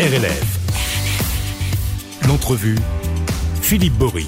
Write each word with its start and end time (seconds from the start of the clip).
RLF. 0.00 0.58
L'entrevue, 2.26 2.78
Philippe 3.60 3.92
Bory. 3.98 4.26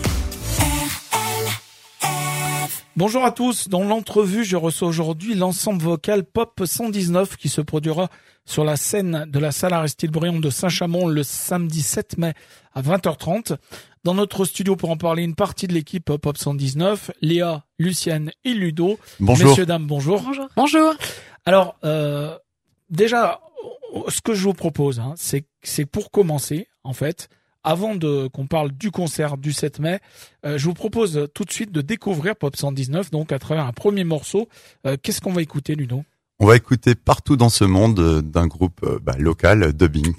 Bonjour 2.95 3.25
à 3.25 3.31
tous. 3.31 3.69
Dans 3.69 3.83
l'entrevue, 3.83 4.45
je 4.45 4.57
reçois 4.57 4.89
aujourd'hui 4.89 5.35
l'ensemble 5.35 5.83
vocal 5.83 6.25
Pop 6.25 6.61
119 6.63 7.39
qui 7.39 7.49
se 7.49 7.63
produira 7.63 8.11
sur 8.45 8.65
la 8.65 8.77
scène 8.77 9.25
de 9.27 9.39
la 9.39 9.51
salle 9.51 9.73
Aristide 9.73 10.11
Briand 10.11 10.41
de 10.41 10.51
Saint-Chamond 10.51 11.07
le 11.07 11.23
samedi 11.23 11.81
7 11.81 12.19
mai 12.19 12.35
à 12.75 12.83
20h30. 12.83 13.57
Dans 14.05 14.13
notre 14.13 14.45
studio 14.45 14.77
pour 14.77 14.91
en 14.91 14.99
parler, 14.99 15.23
une 15.23 15.35
partie 15.35 15.69
de 15.69 15.73
l'équipe 15.73 16.13
Pop 16.13 16.37
119, 16.37 17.13
Léa, 17.23 17.65
Lucienne 17.79 18.31
et 18.45 18.53
Ludo. 18.53 18.99
Bonjour. 19.21 19.49
Messieurs, 19.49 19.65
dames, 19.65 19.87
bonjour. 19.87 20.21
Bonjour. 20.21 20.49
Bonjour. 20.55 20.95
Alors, 21.47 21.77
euh, 21.83 22.37
déjà, 22.91 23.41
ce 24.09 24.21
que 24.21 24.35
je 24.35 24.43
vous 24.43 24.53
propose, 24.53 25.01
hein, 25.01 25.15
c'est 25.17 25.47
c'est 25.63 25.87
pour 25.87 26.11
commencer, 26.11 26.69
en 26.85 26.93
fait, 26.93 27.29
avant 27.65 27.97
qu'on 28.33 28.47
parle 28.47 28.73
du 28.73 28.91
concert 28.91 29.37
du 29.37 29.53
7 29.53 29.79
mai, 29.79 30.01
euh, 30.45 30.59
je 30.59 30.65
vous 30.65 30.75
propose 30.75 31.29
tout 31.35 31.45
de 31.45 31.53
suite 31.53 31.71
de 31.73 31.81
découvrir 31.81 32.37
Pop 32.37 32.57
119, 32.57 33.11
donc 33.11 33.33
à 33.33 33.39
travers 33.39 33.67
un 33.67 33.73
premier 33.73 34.05
morceau. 34.05 34.49
Euh, 34.87 34.97
Qu'est-ce 35.01 35.21
qu'on 35.21 35.33
va 35.33 35.43
écouter, 35.43 35.75
Ludo? 35.75 36.03
On 36.41 36.47
va 36.47 36.57
écouter 36.57 36.95
partout 36.95 37.37
dans 37.37 37.51
ce 37.51 37.65
monde 37.65 38.01
euh, 38.01 38.21
d'un 38.21 38.49
groupe 38.49 38.85
bah, 39.03 39.15
local, 39.19 39.73
Dubbing. 39.73 40.15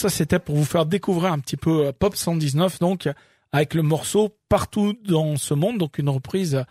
Ça 0.00 0.08
c'était 0.10 0.38
pour 0.38 0.56
vous 0.56 0.64
faire 0.64 0.86
découvrir 0.86 1.32
un 1.32 1.38
petit 1.38 1.56
peu 1.56 1.86
euh, 1.86 1.92
Pop 1.98 2.16
119, 2.16 2.78
donc 2.80 3.08
avec 3.52 3.74
le 3.74 3.82
morceau 3.82 4.36
Partout 4.48 4.94
dans 5.04 5.36
ce 5.36 5.54
monde, 5.54 5.78
donc 5.78 5.98
une 5.98 6.08
reprise 6.08 6.64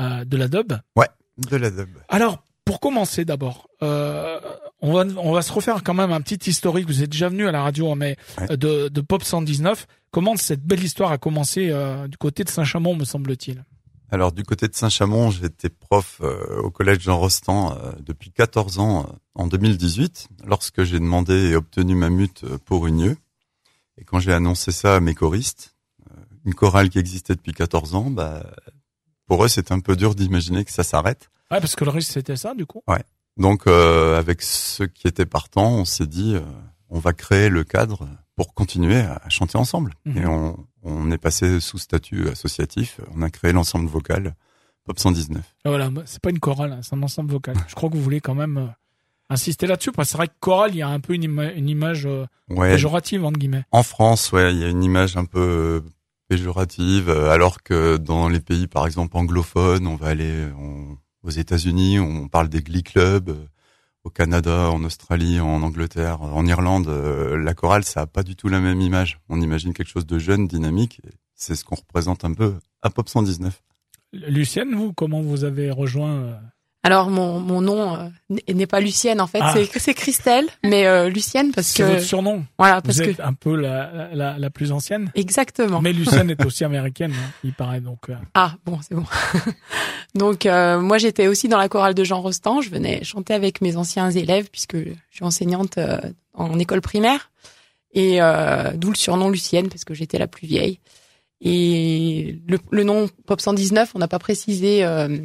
euh, 0.00 0.24
de 0.24 0.36
la 0.36 0.48
dub. 0.48 0.72
Ouais, 0.96 1.06
de 1.38 1.56
la 1.56 1.70
dub. 1.70 1.88
Alors, 2.08 2.42
pour 2.64 2.80
commencer 2.80 3.24
d'abord, 3.24 3.68
euh, 3.82 4.40
on 4.80 4.92
va 4.92 5.04
on 5.18 5.30
va 5.32 5.42
se 5.42 5.52
refaire 5.52 5.82
quand 5.84 5.94
même 5.94 6.10
un 6.12 6.20
petit 6.20 6.50
historique. 6.50 6.86
Vous 6.88 7.02
êtes 7.04 7.10
déjà 7.10 7.28
venu 7.28 7.46
à 7.46 7.52
la 7.52 7.62
radio, 7.62 7.92
hein, 7.92 7.96
mais 7.96 8.16
Ouais. 8.40 8.56
de, 8.56 8.88
de 8.88 9.00
Pop 9.00 9.22
119. 9.22 9.86
Comment 10.10 10.34
cette 10.36 10.62
belle 10.64 10.82
histoire 10.82 11.12
a 11.12 11.18
commencé 11.18 11.68
euh, 11.70 12.08
du 12.08 12.16
côté 12.16 12.42
de 12.42 12.48
Saint-Chamond, 12.48 12.96
me 12.96 13.04
semble-t-il? 13.04 13.64
Alors 14.14 14.30
du 14.30 14.44
côté 14.44 14.68
de 14.68 14.74
Saint-Chamond, 14.76 15.32
j'étais 15.32 15.68
prof 15.68 16.20
euh, 16.22 16.60
au 16.60 16.70
collège 16.70 17.00
Jean 17.00 17.18
Rostand 17.18 17.72
euh, 17.72 17.90
depuis 17.98 18.30
14 18.30 18.78
ans 18.78 19.00
euh, 19.00 19.12
en 19.34 19.48
2018, 19.48 20.28
lorsque 20.46 20.84
j'ai 20.84 21.00
demandé 21.00 21.50
et 21.50 21.56
obtenu 21.56 21.96
ma 21.96 22.10
mute 22.10 22.46
pour 22.58 22.86
une 22.86 23.00
UE. 23.00 23.16
Et 23.98 24.04
quand 24.04 24.20
j'ai 24.20 24.32
annoncé 24.32 24.70
ça 24.70 24.94
à 24.94 25.00
mes 25.00 25.14
choristes, 25.14 25.74
une 26.44 26.54
chorale 26.54 26.90
qui 26.90 27.00
existait 27.00 27.34
depuis 27.34 27.52
14 27.54 27.96
ans, 27.96 28.08
bah, 28.08 28.46
pour 29.26 29.44
eux 29.44 29.48
c'est 29.48 29.72
un 29.72 29.80
peu 29.80 29.96
dur 29.96 30.14
d'imaginer 30.14 30.64
que 30.64 30.70
ça 30.70 30.84
s'arrête. 30.84 31.28
Ouais, 31.50 31.58
parce 31.58 31.74
que 31.74 31.84
le 31.84 31.90
risque 31.90 32.12
c'était 32.12 32.36
ça, 32.36 32.54
du 32.54 32.66
coup? 32.66 32.84
Donc 33.36 33.66
euh, 33.66 34.16
avec 34.16 34.42
ceux 34.42 34.86
qui 34.86 35.08
étaient 35.08 35.26
partants, 35.26 35.72
on 35.72 35.84
s'est 35.84 36.06
dit, 36.06 36.36
on 36.88 37.00
va 37.00 37.14
créer 37.14 37.48
le 37.48 37.64
cadre 37.64 38.08
pour 38.36 38.54
continuer 38.54 39.00
à 39.00 39.28
chanter 39.28 39.58
ensemble. 39.58 39.92
Mhm. 40.04 40.18
Et 40.18 40.26
on, 40.26 40.66
on 40.84 41.10
est 41.10 41.18
passé 41.18 41.58
sous 41.60 41.78
statut 41.78 42.28
associatif, 42.28 43.00
on 43.14 43.22
a 43.22 43.30
créé 43.30 43.52
l'ensemble 43.52 43.88
vocal 43.88 44.34
Pop 44.84 44.98
119. 44.98 45.38
Et 45.64 45.68
Voilà, 45.68 45.90
moi, 45.90 46.02
c'est 46.06 46.20
pas 46.20 46.30
une 46.30 46.38
chorale, 46.40 46.72
hein, 46.72 46.80
c'est 46.82 46.94
un 46.94 47.02
ensemble 47.02 47.32
vocal. 47.32 47.56
Je 47.68 47.74
crois 47.74 47.88
que 47.90 47.96
vous 47.96 48.02
voulez 48.02 48.20
quand 48.20 48.34
même 48.34 48.58
euh, 48.58 48.66
insister 49.30 49.66
là-dessus, 49.66 49.92
parce 49.92 50.08
que 50.08 50.12
c'est 50.12 50.16
vrai 50.18 50.28
que 50.28 50.34
chorale, 50.40 50.72
il 50.74 50.78
y 50.78 50.82
a 50.82 50.88
un 50.88 51.00
peu 51.00 51.14
une, 51.14 51.24
ima- 51.24 51.54
une 51.54 51.68
image 51.70 52.04
euh, 52.06 52.26
Ouais, 52.50 52.70
péjorative 52.72 53.24
entre 53.24 53.38
guillemets. 53.38 53.64
en 53.72 53.82
France, 53.82 54.30
ouais, 54.32 54.52
il 54.52 54.60
y 54.60 54.64
a 54.64 54.68
une 54.68 54.84
image 54.84 55.16
un 55.16 55.24
peu 55.24 55.40
euh, 55.40 55.80
péjorative, 56.28 57.08
alors 57.10 57.62
que 57.62 57.96
dans 57.96 58.28
les 58.28 58.40
pays, 58.40 58.66
par 58.66 58.86
exemple, 58.86 59.16
anglophones, 59.16 59.86
on 59.86 59.96
va 59.96 60.08
aller 60.08 60.46
on- 60.58 60.96
aux 61.22 61.30
États-Unis, 61.30 61.98
on 62.00 62.28
parle 62.28 62.48
des 62.50 62.60
Glee 62.60 62.82
Clubs, 62.82 63.34
au 64.04 64.10
Canada, 64.10 64.70
en 64.70 64.84
Australie, 64.84 65.40
en 65.40 65.62
Angleterre, 65.62 66.20
en 66.20 66.46
Irlande, 66.46 66.88
euh, 66.88 67.36
la 67.36 67.54
chorale, 67.54 67.84
ça 67.84 68.02
a 68.02 68.06
pas 68.06 68.22
du 68.22 68.36
tout 68.36 68.48
la 68.48 68.60
même 68.60 68.80
image. 68.80 69.18
On 69.30 69.40
imagine 69.40 69.72
quelque 69.72 69.88
chose 69.88 70.06
de 70.06 70.18
jeune, 70.18 70.46
dynamique. 70.46 71.00
C'est 71.34 71.56
ce 71.56 71.64
qu'on 71.64 71.74
représente 71.74 72.24
un 72.24 72.34
peu 72.34 72.54
à 72.82 72.90
Pop 72.90 73.08
119. 73.08 73.62
Lucienne, 74.12 74.74
vous, 74.74 74.92
comment 74.92 75.22
vous 75.22 75.44
avez 75.44 75.70
rejoint 75.70 76.14
euh, 76.14 76.36
Alors 76.86 77.08
mon, 77.08 77.40
mon 77.40 77.62
nom 77.62 77.96
euh, 77.96 78.08
n'est 78.52 78.66
pas 78.66 78.78
Lucienne 78.80 79.20
en 79.22 79.26
fait, 79.26 79.38
Ah. 79.42 79.54
c'est 79.56 79.78
c'est 79.78 79.94
Christelle, 79.94 80.46
mais 80.62 80.86
euh, 80.86 81.08
Lucienne 81.08 81.50
parce 81.52 81.68
C'est 81.68 81.82
que 81.82 81.88
votre 81.88 82.02
surnom. 82.02 82.44
voilà 82.58 82.82
parce 82.82 82.98
Vous 82.98 83.04
que 83.04 83.10
êtes 83.10 83.20
un 83.20 83.32
peu 83.32 83.56
la, 83.56 84.10
la, 84.12 84.38
la 84.38 84.50
plus 84.50 84.70
ancienne. 84.70 85.10
exactement. 85.14 85.80
Mais 85.80 85.94
Lucienne 85.94 86.28
est 86.30 86.44
aussi 86.44 86.62
américaine, 86.62 87.12
hein, 87.12 87.30
il 87.42 87.54
paraît. 87.54 87.80
Donc, 87.80 88.10
euh, 88.10 88.14
Ah 88.34 88.54
bon 88.66 88.78
c'est 88.86 88.94
bon. 88.94 89.04
Donc 90.14 90.44
euh, 90.46 90.78
moi 90.80 90.98
j'étais 90.98 91.26
aussi 91.26 91.48
dans 91.48 91.56
la 91.58 91.68
chorale 91.70 91.94
de 91.94 92.04
Jean 92.04 92.20
Rostand, 92.20 92.60
je 92.60 92.68
venais 92.70 93.02
chanter 93.02 93.32
avec 93.34 93.62
mes 93.62 93.76
anciens 93.78 94.10
élèves 94.10 94.50
puisque 94.52 94.76
je 94.76 94.92
suis 95.10 95.24
enseignante 95.24 95.78
euh, 95.78 95.98
en 96.34 96.58
école 96.58 96.82
primaire 96.82 97.30
et 97.94 98.20
euh, 98.20 98.72
d'où 98.74 98.90
le 98.90 98.96
surnom 98.96 99.30
Lucienne 99.30 99.68
parce 99.70 99.84
que 99.84 99.94
j'étais 99.94 100.18
la 100.18 100.26
plus 100.26 100.46
vieille. 100.46 100.80
Et 101.40 102.38
le, 102.46 102.58
le 102.70 102.84
nom 102.84 103.08
Pop 103.26 103.40
119, 103.40 103.92
on 103.94 103.98
n'a 103.98 104.08
pas 104.08 104.18
précisé 104.18 104.84
euh, 104.84 105.18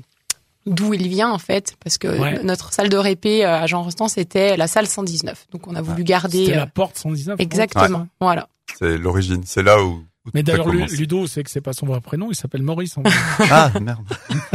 d'où 0.70 0.94
il 0.94 1.08
vient 1.08 1.30
en 1.32 1.38
fait, 1.40 1.76
parce 1.84 1.98
que 1.98 2.08
Ouais. 2.08 2.42
notre 2.44 2.72
salle 2.74 2.90
de 2.90 2.98
répé 2.98 3.44
euh, 3.46 3.58
à 3.60 3.68
Jean 3.68 3.84
Rostand 3.84 4.08
c'était 4.08 4.56
la 4.58 4.68
salle 4.68 4.88
119, 4.88 5.48
donc 5.52 5.68
on 5.68 5.76
a 5.76 5.82
voulu 5.82 6.04
garder 6.04 6.46
C'était 6.46 6.54
euh, 6.58 6.62
la 6.62 6.68
porte 6.68 6.98
119. 6.98 7.40
exactement. 7.40 8.08
Voilà. 8.22 8.48
C'est 8.78 8.98
l'origine. 8.98 9.42
C'est 9.46 9.64
là 9.64 9.84
où. 9.84 9.88
où 10.26 10.30
Mais 10.34 10.44
d'ailleurs. 10.44 10.70
Ludo, 10.70 11.28
c'est 11.28 11.44
que 11.44 11.50
c'est 11.50 11.62
pas 11.62 11.74
son 11.74 11.86
vrai 11.88 12.02
prénom, 12.02 12.30
il 12.32 12.36
s'appelle 12.36 12.62
Maurice. 12.62 12.98
en. 12.98 13.04
Ah 13.40 13.72
merde. 13.82 14.04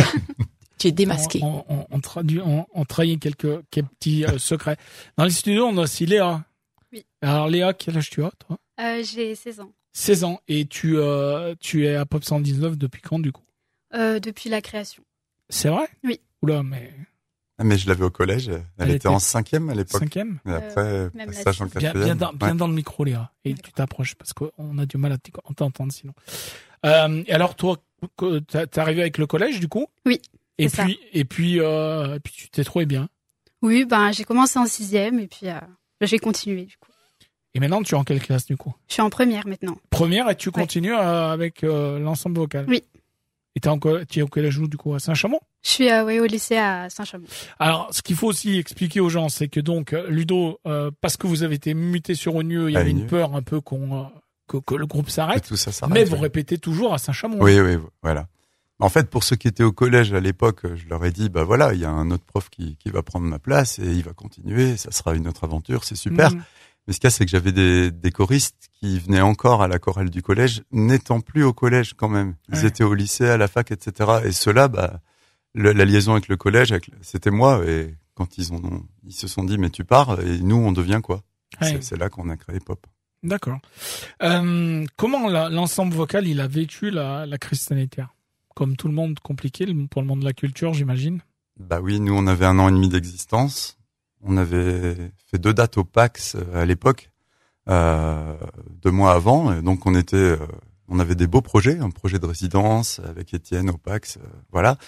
Tu 0.79 0.89
es 0.89 0.93
démasqué. 0.93 1.41
On, 1.43 1.65
on, 1.69 1.87
on 1.91 2.01
traduit, 2.01 2.41
on, 2.41 2.67
on 2.75 2.85
trahit 2.85 3.19
quelques, 3.21 3.61
quelques 3.71 3.89
petits 3.91 4.25
euh, 4.27 4.39
secrets. 4.39 4.77
Dans 5.17 5.25
les 5.25 5.31
studios, 5.31 5.67
on 5.67 5.77
a 5.79 5.83
aussi 5.83 6.05
Léa. 6.05 6.45
Oui. 6.93 7.07
Alors 7.23 7.49
Léa, 7.49 7.73
quel 7.73 7.97
âge 7.97 8.11
tu 8.11 8.23
as, 8.25 8.33
toi? 8.47 8.59
Euh, 8.81 9.03
J'ai 9.03 9.35
16 9.35 9.61
ans. 9.61 9.73
16 9.93 10.25
ans. 10.25 10.41
Et 10.49 10.67
tu, 10.67 10.99
euh, 10.99 11.55
tu 11.61 11.87
es 11.87 11.95
à 11.95 12.05
Pop 12.05 12.25
119 12.25 12.77
depuis 12.77 13.01
quand, 13.01 13.19
du 13.21 13.33
coup? 13.33 13.43
Euh, 13.95 14.19
depuis 14.19 14.51
la 14.51 14.61
création. 14.61 15.03
C'est 15.49 15.69
vrai? 15.69 15.87
Oui. 16.05 16.21
Oula, 16.43 16.63
mais 16.63 16.93
Ah, 17.59 17.65
mais 17.65 17.79
je 17.79 17.87
l'avais 17.89 18.05
au 18.05 18.11
collège. 18.11 18.49
Elle, 18.49 18.63
Elle 18.79 18.89
était, 18.89 18.97
était 18.97 19.09
en 19.09 19.19
cinquième 19.19 19.71
à 19.71 19.75
l'époque. 19.75 20.01
cinquième? 20.01 20.39
Et 20.47 20.51
après, 20.53 20.85
même 20.85 21.11
la 21.15 21.27
passage 21.27 21.61
en. 21.63 21.67
Bien, 21.67 21.81
quatrième. 21.81 22.05
bien, 22.05 22.17
dans, 22.17 22.33
bien 22.33 22.49
Ouais. 22.51 22.55
dans 22.55 22.67
le 22.69 22.75
micro, 22.75 23.05
Léa. 23.05 23.31
Et 23.45 23.55
tu 23.55 23.73
t'approches 23.73 24.15
parce 24.15 24.33
qu'on 24.33 24.79
a 24.79 24.87
du 24.87 24.97
mal 24.97 25.13
à 25.13 25.19
t'entendre 25.55 25.93
sinon. 25.93 26.13
Euh, 26.87 27.23
et 27.27 27.33
alors, 27.33 27.55
toi, 27.57 27.77
t'es 28.49 28.79
arrivé 28.81 29.03
avec 29.03 29.19
le 29.19 29.27
collège, 29.27 29.61
du 29.61 29.69
coup? 29.69 29.87
Oui, 30.05 30.21
Et 30.59 30.69
ça. 30.69 30.85
puis, 30.85 30.99
et 31.13 31.25
puis, 31.25 31.61
euh, 31.61 32.17
et 32.17 32.21
puis, 32.21 32.33
tu 32.37 32.49
t'es 32.51 32.65
trouvé 32.65 32.87
bien? 32.87 33.09
Oui, 33.63 33.87
ben 33.87 34.13
j'ai 34.13 34.25
commencé 34.25 34.59
en 34.59 34.67
sixième 34.67 35.19
et 35.19 35.27
puis 35.27 35.49
euh, 35.49 35.55
j'ai 36.03 36.19
continué 36.19 36.65
du 36.67 36.77
coup. 36.77 36.91
Et 37.55 37.61
maintenant, 37.61 37.83
tu 37.83 37.95
es 37.95 37.99
en 37.99 38.05
quelle 38.05 38.21
classe, 38.21 38.45
du 38.45 38.57
coup? 38.59 38.75
Je 38.89 38.95
suis 38.95 39.01
en 39.03 39.09
première 39.09 39.47
maintenant. 39.47 39.79
Première, 39.89 40.29
et 40.29 40.37
tu 40.37 40.51
continues 40.51 40.93
euh, 40.93 41.31
avec 41.33 41.65
euh, 41.65 41.99
l'ensemble 42.01 42.37
vocal? 42.37 42.67
Oui. 42.69 42.83
Et 43.57 43.61
t'es 43.61 43.69
en 43.69 43.79
es 43.79 44.23
au 44.23 44.27
collège 44.27 44.59
où, 44.59 44.67
du 44.67 44.77
coup, 44.77 44.95
à 44.95 44.99
Saint-Chamond? 44.99 45.39
Je 45.63 45.71
suis 45.71 45.91
euh, 45.91 46.05
ouais, 46.05 46.19
au 46.19 46.27
lycée 46.27 46.57
à 46.57 46.91
Saint-Chamond. 46.91 47.27
Alors, 47.61 47.89
ce 47.93 48.03
qu'il 48.03 48.17
faut 48.17 48.27
aussi 48.27 48.59
expliquer 48.59 48.99
aux 49.01 49.09
gens, 49.09 49.29
c'est 49.29 49.47
que 49.49 49.61
donc, 49.61 49.93
euh, 49.93 50.07
Ludo, 50.09 50.59
euh, 50.67 50.91
parce 51.01 51.17
que 51.17 51.29
vous 51.29 51.45
avez 51.45 51.55
été 51.55 51.73
muté 51.75 52.17
sur 52.17 52.41
Unieux, 52.41 52.69
il 52.69 52.75
y 52.75 52.77
avait 52.77 52.91
une 52.91 53.07
peur 53.07 53.37
un 53.37 53.43
peu 53.43 53.61
qu'on, 53.61 54.01
euh, 54.01 54.05
que, 54.49 54.57
que 54.57 54.75
le 54.75 54.87
groupe 54.87 55.09
s'arrête. 55.09 55.47
tout 55.47 55.57
ça 55.57 55.71
s'arrête. 55.71 55.95
Mais 55.95 56.05
vous 56.05 56.17
répétez 56.17 56.59
toujours 56.59 56.95
à 56.95 56.99
Saint-Chamond. 56.99 57.39
Oui, 57.41 57.61
oui, 57.61 57.77
voilà. 58.03 58.27
En 58.81 58.89
fait, 58.89 59.09
pour 59.09 59.23
ceux 59.23 59.37
qui 59.37 59.47
étaient 59.47 59.63
au 59.63 59.71
collège 59.73 60.13
à 60.13 60.21
l'époque, 60.21 60.63
je 60.75 60.89
leur 60.89 61.05
ai 61.05 61.13
dit, 61.13 61.29
bah 61.29 61.45
voilà, 61.45 61.75
il 61.75 61.81
y 61.81 61.85
a 61.85 61.91
un 61.91 62.11
autre 62.11 62.25
prof 62.25 62.51
qui, 62.51 62.77
qui 62.77 62.91
va 62.91 63.05
prendre 63.05 63.25
ma 63.25 63.39
place 63.39 63.79
et 63.79 63.87
il 63.87 64.03
va 64.03 64.13
continuer, 64.13 64.77
ça 64.77 64.91
sera 64.91 65.15
une 65.15 65.29
autre 65.29 65.45
aventure, 65.45 65.85
c'est 65.85 65.95
super. 65.95 66.33
Mhm. 66.33 66.43
Mais 66.87 66.93
ce 66.93 67.01
qu'il 67.01 67.07
y 67.07 67.09
a, 67.09 67.11
c'est 67.11 67.25
que 67.25 67.31
j'avais 67.31 67.53
des, 67.53 67.91
des 67.91 68.11
choristes 68.11 68.69
qui 68.81 68.99
venaient 68.99 69.21
encore 69.23 69.63
à 69.63 69.69
la 69.69 69.79
chorale 69.79 70.11
du 70.11 70.23
collège, 70.23 70.63
n'étant 70.71 71.21
plus 71.21 71.43
au 71.43 71.53
collège 71.53 71.95
quand 71.95 72.09
même. 72.09 72.35
Ils 72.53 72.57
Ouais. 72.61 72.67
étaient 72.67 72.85
au 72.85 72.93
lycée, 72.95 73.27
à 73.29 73.37
la 73.39 73.49
fac, 73.49 73.71
etc. 73.71 74.11
Et 74.27 74.33
ceux-là, 74.33 74.69
bah, 74.69 75.01
le- 75.55 75.73
la 75.73 75.85
liaison 75.87 76.13
avec 76.13 76.29
le 76.29 76.37
collège, 76.37 76.75
c'était 77.01 77.31
moi. 77.31 77.65
Et 77.67 77.95
quand 78.15 78.37
ils 78.39 78.53
ont, 78.53 78.85
ils 79.05 79.13
se 79.15 79.29
sont 79.29 79.45
dit, 79.45 79.57
mais 79.57 79.71
tu 79.71 79.85
pars, 79.85 80.21
et 80.21 80.39
nous, 80.41 80.57
on 80.57 80.73
devient 80.73 81.01
quoi? 81.03 81.23
Ouais. 81.61 81.79
C'est- 81.81 81.97
là 81.97 82.11
qu'on 82.11 82.29
a 82.29 82.37
créé 82.37 82.61
Pop. 82.61 82.87
D'accord. 83.23 83.59
Euh, 84.23 84.85
comment 84.97 85.29
l'ensemble 85.49 85.95
vocal 85.95 86.27
il 86.27 86.41
a 86.41 86.47
vécu 86.47 86.91
la, 86.91 87.25
la 87.25 87.39
crise 87.39 87.61
sanitaire? 87.61 88.15
Comme 88.55 88.77
tout 88.77 88.87
le 88.89 88.95
monde, 88.95 89.19
compliqué 89.21 89.67
pour 89.91 90.03
le 90.03 90.07
monde 90.09 90.21
de 90.21 90.25
la 90.27 90.33
culture, 90.35 90.75
j'imagine? 90.75 91.21
Bah 91.59 91.81
oui, 91.81 91.99
nous 92.01 92.15
on 92.15 92.27
avait 92.27 92.45
un 92.47 92.59
an 92.59 92.69
et 92.69 92.73
demi 92.73 92.89
d'existence. 92.89 93.79
On 94.27 94.37
avait 94.39 94.97
fait 95.27 95.39
deux 95.39 95.53
dates 95.53 95.77
au 95.77 95.85
PAX 95.85 96.35
euh, 96.35 96.63
à 96.63 96.65
l'époque, 96.65 97.11
euh, 97.69 98.37
deux 98.83 98.91
mois 98.91 99.13
avant. 99.13 99.61
Donc 99.61 99.85
on 99.87 99.95
était, 99.95 100.17
euh, 100.17 100.39
on 100.89 100.99
avait 100.99 101.15
des 101.15 101.27
beaux 101.27 101.43
projets, 101.43 101.79
un 101.79 101.91
projet 101.91 102.19
de 102.19 102.27
résidence 102.27 103.01
avec 103.05 103.35
Étienne 103.35 103.69
au 103.69 103.77
PAX, 103.77 104.19
voilà. 104.51 104.79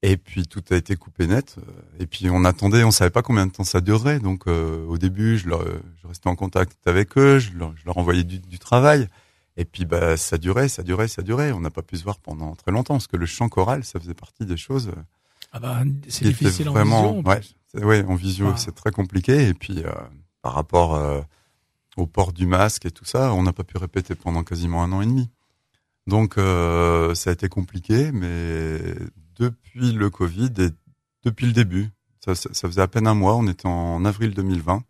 Et 0.00 0.16
puis 0.16 0.46
tout 0.46 0.62
a 0.70 0.76
été 0.76 0.96
coupé 0.96 1.26
net. 1.26 1.56
Et 1.98 2.06
puis 2.06 2.30
on 2.30 2.44
attendait, 2.44 2.84
on 2.84 2.90
savait 2.90 3.10
pas 3.10 3.22
combien 3.22 3.46
de 3.46 3.52
temps 3.52 3.64
ça 3.64 3.80
durerait. 3.80 4.20
Donc 4.20 4.46
au 4.46 4.96
début, 4.96 5.38
je, 5.38 5.48
restais 6.04 6.28
en 6.28 6.36
contact 6.36 6.86
avec 6.86 7.18
eux, 7.18 7.40
je 7.40 7.50
leur, 7.58 7.98
envoyais 7.98 8.24
du, 8.24 8.38
du 8.38 8.58
travail. 8.58 9.08
Et 9.56 9.64
puis 9.64 9.84
bah 9.84 10.16
ça 10.16 10.38
durait, 10.38 10.68
ça 10.68 10.84
durait, 10.84 11.08
ça 11.08 11.22
durait. 11.22 11.50
On 11.50 11.58
n'a 11.58 11.70
pas 11.70 11.82
pu 11.82 11.96
se 11.96 12.04
voir 12.04 12.20
pendant 12.20 12.54
très 12.54 12.70
longtemps 12.70 12.94
parce 12.94 13.08
que 13.08 13.16
le 13.16 13.26
chant 13.26 13.48
choral, 13.48 13.82
ça 13.82 13.98
faisait 13.98 14.14
partie 14.14 14.46
des 14.46 14.56
choses. 14.56 14.92
Ah 15.52 15.60
bah, 15.60 15.82
c'est 16.08 16.26
difficile 16.26 16.68
vraiment, 16.68 17.00
en 17.00 17.12
vision. 17.14 17.18
en 17.20 17.30
ouais, 17.30 17.40
c'est- 17.72 17.84
ouais, 17.84 18.04
en 18.04 18.14
visio, 18.14 18.48
Ah. 18.52 18.56
c'est 18.56 18.74
très 18.74 18.90
compliqué. 18.90 19.48
Et 19.48 19.54
puis, 19.54 19.82
euh, 19.84 19.90
par 20.42 20.54
rapport 20.54 20.94
euh, 20.94 21.20
au 21.96 22.06
port 22.06 22.32
du 22.32 22.46
masque 22.46 22.86
et 22.86 22.90
tout 22.90 23.04
ça, 23.04 23.32
on 23.34 23.42
n'a 23.42 23.52
pas 23.52 23.64
pu 23.64 23.76
répéter 23.78 24.14
pendant 24.14 24.44
quasiment 24.44 24.82
un 24.84 24.92
an 24.92 25.00
et 25.00 25.06
demi. 25.06 25.28
Donc, 26.06 26.38
euh, 26.38 27.14
ça 27.14 27.30
a 27.30 27.32
été 27.32 27.48
compliqué, 27.48 28.12
mais 28.12 28.78
depuis 29.36 29.92
le 29.92 30.08
Covid 30.10 30.52
et 30.58 30.68
depuis 31.24 31.46
le 31.46 31.52
début, 31.52 31.90
ça, 32.24 32.34
ça, 32.34 32.48
ça 32.52 32.68
faisait 32.68 32.80
à 32.82 32.88
peine 32.88 33.06
un 33.06 33.14
mois, 33.14 33.36
on 33.36 33.46
était 33.46 33.66
en 33.68 34.04
avril 34.04 34.32
2020. 34.34 34.82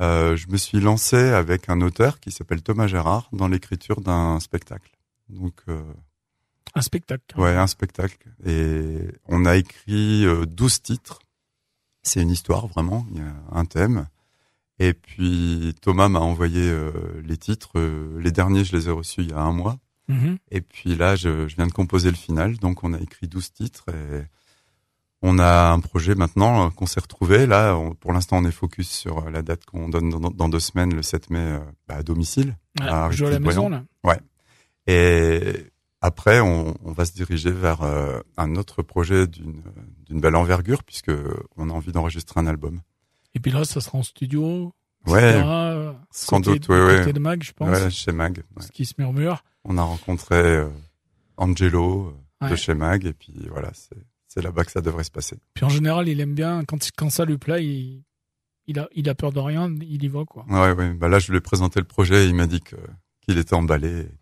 Euh, 0.00 0.36
je 0.36 0.48
me 0.48 0.56
suis 0.56 0.80
lancé 0.80 1.16
avec 1.16 1.68
un 1.68 1.80
auteur 1.80 2.18
qui 2.20 2.30
s'appelle 2.32 2.62
Thomas 2.62 2.88
Gérard 2.88 3.28
dans 3.32 3.46
l'écriture 3.48 4.00
d'un 4.00 4.40
spectacle. 4.40 4.90
Donc, 5.28 5.62
Un 6.74 6.82
spectacle. 6.82 7.38
Ouais, 7.38 7.54
un 7.56 7.66
spectacle. 7.66 8.18
Et 8.44 8.98
on 9.26 9.44
a 9.44 9.56
écrit 9.56 10.24
euh, 10.26 10.44
12 10.46 10.82
titres. 10.82 11.20
C'est 12.02 12.20
une 12.20 12.30
histoire, 12.30 12.66
vraiment. 12.66 13.06
Il 13.12 13.18
y 13.18 13.20
a 13.20 13.32
un 13.52 13.64
thème. 13.64 14.06
Et 14.80 14.92
puis, 14.92 15.74
Thomas 15.80 16.08
m'a 16.08 16.18
envoyé 16.20 16.60
euh, 16.68 16.90
les 17.24 17.36
titres. 17.36 17.72
Euh, 17.78 18.20
les 18.20 18.32
derniers, 18.32 18.64
je 18.64 18.76
les 18.76 18.88
ai 18.88 18.90
reçus 18.90 19.20
il 19.22 19.30
y 19.30 19.32
a 19.32 19.38
un 19.40 19.52
mois. 19.52 19.78
Mhm. 20.08 20.36
Et 20.50 20.60
puis 20.60 20.96
là, 20.96 21.14
je, 21.16 21.46
je 21.48 21.54
viens 21.56 21.66
de 21.68 21.72
composer 21.72 22.10
le 22.10 22.16
final. 22.16 22.58
Donc, 22.58 22.82
on 22.82 22.92
a 22.92 22.98
écrit 23.00 23.28
12 23.28 23.52
titres. 23.52 23.84
Et 23.90 24.24
on 25.22 25.38
a 25.38 25.70
un 25.70 25.80
projet 25.80 26.14
maintenant 26.16 26.66
euh, 26.66 26.70
qu'on 26.70 26.86
s'est 26.86 27.00
retrouvé. 27.00 27.46
Là, 27.46 27.76
on- 27.76 27.94
pour 27.94 28.12
l'instant, 28.12 28.38
on 28.38 28.44
est 28.44 28.50
focus 28.52 28.90
sur 28.90 29.26
euh, 29.26 29.30
la 29.30 29.42
date 29.42 29.64
qu'on 29.64 29.88
donne 29.88 30.10
dans, 30.10 30.18
dans 30.30 30.48
deux 30.48 30.60
semaines, 30.60 30.92
le 30.92 31.02
7 31.02 31.30
mai, 31.30 31.38
euh, 31.38 31.60
bah, 31.88 31.94
à 31.98 32.02
domicile. 32.02 32.56
Ouais, 32.80 33.12
jouer 33.12 33.28
à 33.28 33.30
la 33.30 33.38
maison, 33.40 33.68
là. 33.70 33.84
Et 34.86 35.66
après, 36.06 36.40
on, 36.40 36.74
on 36.84 36.92
va 36.92 37.06
se 37.06 37.12
diriger 37.14 37.50
vers 37.50 37.82
euh, 37.82 38.20
un 38.36 38.56
autre 38.56 38.82
projet 38.82 39.26
d'une 39.26 40.20
belle 40.20 40.36
envergure, 40.36 40.84
puisque 40.84 41.10
on 41.56 41.70
a 41.70 41.72
envie 41.72 41.92
d'enregistrer 41.92 42.40
un 42.40 42.46
album. 42.46 42.80
Et 43.34 43.40
puis 43.40 43.50
là, 43.50 43.64
ça 43.64 43.80
sera 43.80 43.98
en 43.98 44.02
studio. 44.02 44.72
Ouais, 45.06 45.42
sans 46.10 46.40
côté- 46.42 46.58
doute, 46.58 46.68
ouais, 46.68 46.96
côté 46.96 47.06
ouais. 47.06 47.12
de 47.12 47.18
Mag, 47.18 47.42
je 47.42 47.52
pense. 47.52 47.68
Ouais, 47.68 47.90
chez 47.90 48.12
Mag. 48.12 48.38
ouais. 48.56 48.62
Ce 48.62 48.70
qui 48.70 48.84
se 48.86 48.94
murmure. 48.98 49.42
On 49.64 49.76
a 49.78 49.82
rencontré 49.82 50.36
euh, 50.36 50.68
Angelo 51.36 52.14
euh, 52.42 52.48
de 52.50 52.56
chez 52.56 52.74
Mag, 52.74 53.04
et 53.04 53.12
puis 53.12 53.34
voilà, 53.50 53.70
c'est 54.28 54.42
là-bas 54.42 54.64
que 54.64 54.72
ça 54.72 54.80
devrait 54.80 55.04
se 55.04 55.10
passer. 55.10 55.36
Puis 55.54 55.64
en 55.64 55.68
général, 55.68 56.08
il 56.08 56.20
aime 56.20 56.34
bien, 56.34 56.64
quand, 56.64 56.78
quand 56.96 57.10
ça 57.10 57.24
lui 57.24 57.38
plaît, 57.38 57.64
il, 57.64 58.02
il, 58.66 58.78
a, 58.78 58.88
il 58.94 59.08
a 59.08 59.14
peur 59.14 59.32
de 59.32 59.40
rien, 59.40 59.70
il 59.80 60.02
y 60.02 60.08
va, 60.08 60.24
quoi. 60.24 60.44
Ouais, 60.48 60.72
ouais. 60.72 60.92
Bah 60.94 61.08
là, 61.08 61.18
je 61.18 61.30
lui 61.30 61.38
ai 61.38 61.40
présenté 61.42 61.80
le 61.80 61.86
projet, 61.86 62.24
et 62.24 62.28
il 62.28 62.34
m'a 62.34 62.46
dit 62.46 62.60
qu'il 62.60 63.38
était 63.38 63.54
emballé, 63.54 64.00
et 64.00 64.18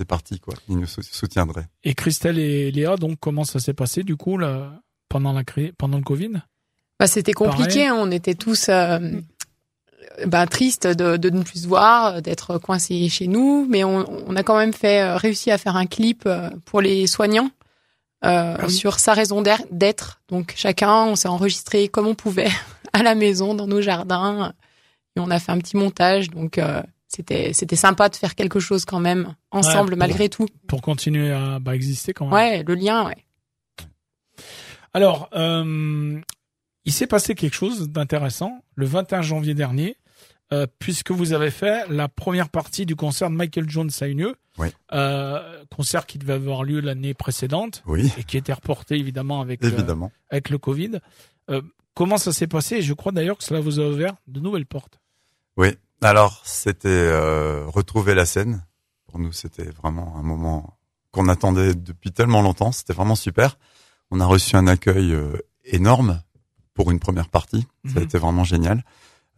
c'est 0.00 0.06
parti, 0.06 0.40
quoi. 0.40 0.54
Il 0.70 0.78
nous 0.78 0.86
sou- 0.86 1.02
soutiendrait. 1.02 1.66
Et 1.84 1.94
Christelle 1.94 2.38
et 2.38 2.70
Léa, 2.70 2.96
donc, 2.96 3.18
comment 3.20 3.44
ça 3.44 3.60
s'est 3.60 3.74
passé, 3.74 4.02
du 4.02 4.16
coup, 4.16 4.38
là, 4.38 4.72
pendant 5.10 5.34
la 5.34 5.42
pendant 5.76 5.98
le 5.98 6.02
Covid? 6.04 6.40
Bah, 6.98 7.06
c'était 7.06 7.34
compliqué, 7.34 7.64
Pareil. 7.64 7.86
hein, 7.88 7.96
on 7.98 8.10
était 8.10 8.34
tous 8.34 8.70
euh, 8.70 8.98
bah, 10.26 10.46
tristes 10.46 10.86
de, 10.86 11.18
de 11.18 11.28
ne 11.30 11.42
plus 11.42 11.64
se 11.64 11.68
voir, 11.68 12.22
d'être 12.22 12.56
coincés 12.58 13.08
chez 13.10 13.26
nous, 13.26 13.66
mais 13.68 13.84
on, 13.84 14.06
on 14.26 14.36
a 14.36 14.42
quand 14.42 14.56
même 14.56 14.72
fait 14.72 15.02
euh, 15.02 15.16
réussi 15.16 15.50
à 15.50 15.58
faire 15.58 15.76
un 15.76 15.86
clip 15.86 16.22
euh, 16.26 16.48
pour 16.64 16.80
les 16.80 17.06
soignants 17.06 17.50
euh, 18.24 18.56
Ah 18.58 18.64
oui. 18.66 18.72
sur 18.72 18.98
sa 18.98 19.12
raison 19.14 19.42
d'être. 19.70 20.20
Donc 20.28 20.54
chacun, 20.56 21.04
on 21.04 21.16
s'est 21.16 21.28
enregistré 21.28 21.88
comme 21.88 22.06
on 22.06 22.14
pouvait 22.14 22.50
à 22.94 23.02
la 23.02 23.14
maison, 23.14 23.54
dans 23.54 23.66
nos 23.66 23.80
jardins, 23.82 24.54
et 25.16 25.20
on 25.20 25.30
a 25.30 25.38
fait 25.38 25.52
un 25.52 25.58
petit 25.58 25.76
montage. 25.76 26.30
Donc 26.30 26.56
euh, 26.58 26.82
c'était 27.12 27.52
c'était 27.52 27.76
sympa 27.76 28.08
de 28.08 28.14
faire 28.16 28.34
quelque 28.34 28.60
chose 28.60 28.84
quand 28.84 29.00
même 29.00 29.34
ensemble 29.50 29.90
pour- 29.90 29.98
malgré 29.98 30.28
tout. 30.28 30.46
Pour 30.68 30.80
continuer 30.80 31.32
à 31.32 31.58
bah, 31.58 31.74
exister, 31.74 32.12
quand 32.14 32.24
même. 32.26 32.32
Ouais, 32.34 32.62
le 32.62 32.74
lien, 32.74 33.04
ouais. 33.06 33.16
Alors, 34.92 35.28
euh, 35.34 36.20
il 36.84 36.92
s'est 36.92 37.06
passé 37.06 37.34
quelque 37.34 37.54
chose 37.54 37.88
d'intéressant 37.90 38.64
le 38.74 38.86
21 38.86 39.22
janvier 39.22 39.54
dernier, 39.54 39.96
euh, 40.52 40.66
puisque 40.78 41.10
vous 41.12 41.32
avez 41.32 41.50
fait 41.50 41.84
la 41.88 42.08
première 42.08 42.48
partie 42.48 42.86
du 42.86 42.96
concert 42.96 43.30
de 43.30 43.34
Michael 43.36 43.68
Jones 43.68 43.90
à 44.00 44.08
Unieux, 44.08 44.34
Oui. 44.58 44.68
euh, 44.92 45.62
concert 45.74 46.06
qui 46.06 46.18
devait 46.18 46.32
avoir 46.34 46.64
lieu 46.64 46.80
l'année 46.80 47.14
précédente 47.14 47.82
Oui, 47.86 48.12
et 48.18 48.24
qui 48.24 48.36
était 48.36 48.52
reporté 48.52 48.96
évidemment 48.96 49.40
avec, 49.40 49.62
euh, 49.64 49.68
évidemment. 49.68 50.10
avec 50.30 50.50
le 50.50 50.58
Covid. 50.58 50.98
Euh, 51.50 51.62
comment 51.94 52.18
ça 52.18 52.32
s'est 52.32 52.46
passé? 52.48 52.82
Je 52.82 52.92
crois 52.94 53.12
d'ailleurs 53.12 53.38
que 53.38 53.44
cela 53.44 53.60
vous 53.60 53.78
a 53.78 53.88
ouvert 53.88 54.14
de 54.26 54.40
nouvelles 54.40 54.66
portes. 54.66 54.99
Oui. 55.60 55.76
Alors, 56.02 56.40
c'était 56.44 56.88
euh, 56.88 57.64
retrouver 57.66 58.14
la 58.14 58.24
scène. 58.26 58.64
Pour 59.06 59.18
nous, 59.18 59.32
c'était 59.32 59.68
vraiment 59.82 60.16
un 60.16 60.22
moment 60.22 60.78
qu'on 61.12 61.28
attendait 61.28 61.74
depuis 61.74 62.12
tellement 62.12 62.40
longtemps. 62.42 62.72
C'était 62.72 62.92
vraiment 62.94 63.14
super. 63.16 63.58
On 64.10 64.20
a 64.20 64.26
reçu 64.26 64.56
un 64.56 64.66
accueil 64.66 65.12
euh, 65.12 65.36
énorme 65.64 66.22
pour 66.74 66.90
une 66.90 66.98
première 67.00 67.28
partie. 67.28 67.66
Ça 67.86 67.96
a 67.96 68.00
Mhm. 68.00 68.04
été 68.06 68.18
vraiment 68.18 68.44
génial. 68.44 68.84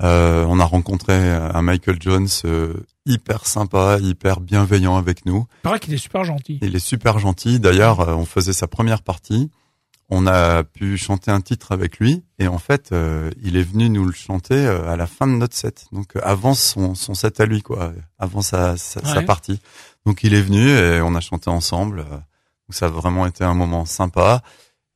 Euh, 0.02 0.44
on 0.48 0.58
a 0.60 0.64
rencontré 0.64 1.14
un 1.14 1.62
Michael 1.62 1.96
Jones 2.00 2.28
euh, 2.44 2.74
hyper 3.06 3.46
sympa, 3.46 3.98
hyper 4.00 4.40
bienveillant 4.40 4.96
avec 4.96 5.26
nous. 5.26 5.46
Il 5.58 5.62
paraît 5.62 5.80
qu'il 5.80 5.94
est 5.94 5.98
super 5.98 6.24
gentil. 6.24 6.58
Il 6.62 6.74
est 6.76 6.80
super 6.84 7.18
gentil. 7.18 7.60
D'ailleurs, 7.60 8.00
euh, 8.00 8.14
on 8.14 8.24
faisait 8.24 8.52
sa 8.52 8.66
première 8.66 9.02
partie. 9.02 9.50
On 10.14 10.26
a 10.26 10.62
pu 10.62 10.98
chanter 10.98 11.30
un 11.30 11.40
titre 11.40 11.72
avec 11.72 11.98
lui 11.98 12.22
et 12.38 12.46
en 12.46 12.58
fait 12.58 12.92
euh, 12.92 13.30
il 13.42 13.56
est 13.56 13.62
venu 13.62 13.88
nous 13.88 14.04
le 14.04 14.12
chanter 14.12 14.54
euh, 14.54 14.86
à 14.92 14.96
la 14.96 15.06
fin 15.06 15.26
de 15.26 15.32
notre 15.32 15.56
set. 15.56 15.86
Donc 15.90 16.16
euh, 16.16 16.20
avant 16.22 16.52
son, 16.54 16.94
son 16.94 17.14
set 17.14 17.40
à 17.40 17.46
lui 17.46 17.62
quoi 17.62 17.94
avant 18.18 18.42
sa, 18.42 18.76
sa, 18.76 19.00
sa 19.02 19.18
Ouais. 19.20 19.24
partie. 19.24 19.58
Donc 20.04 20.22
il 20.22 20.34
est 20.34 20.42
venu 20.42 20.68
et 20.68 21.00
on 21.00 21.14
a 21.14 21.20
chanté 21.20 21.48
ensemble. 21.48 22.00
Donc 22.04 22.74
ça 22.74 22.86
a 22.86 22.88
vraiment 22.90 23.24
été 23.26 23.42
un 23.42 23.54
moment 23.54 23.86
sympa. 23.86 24.42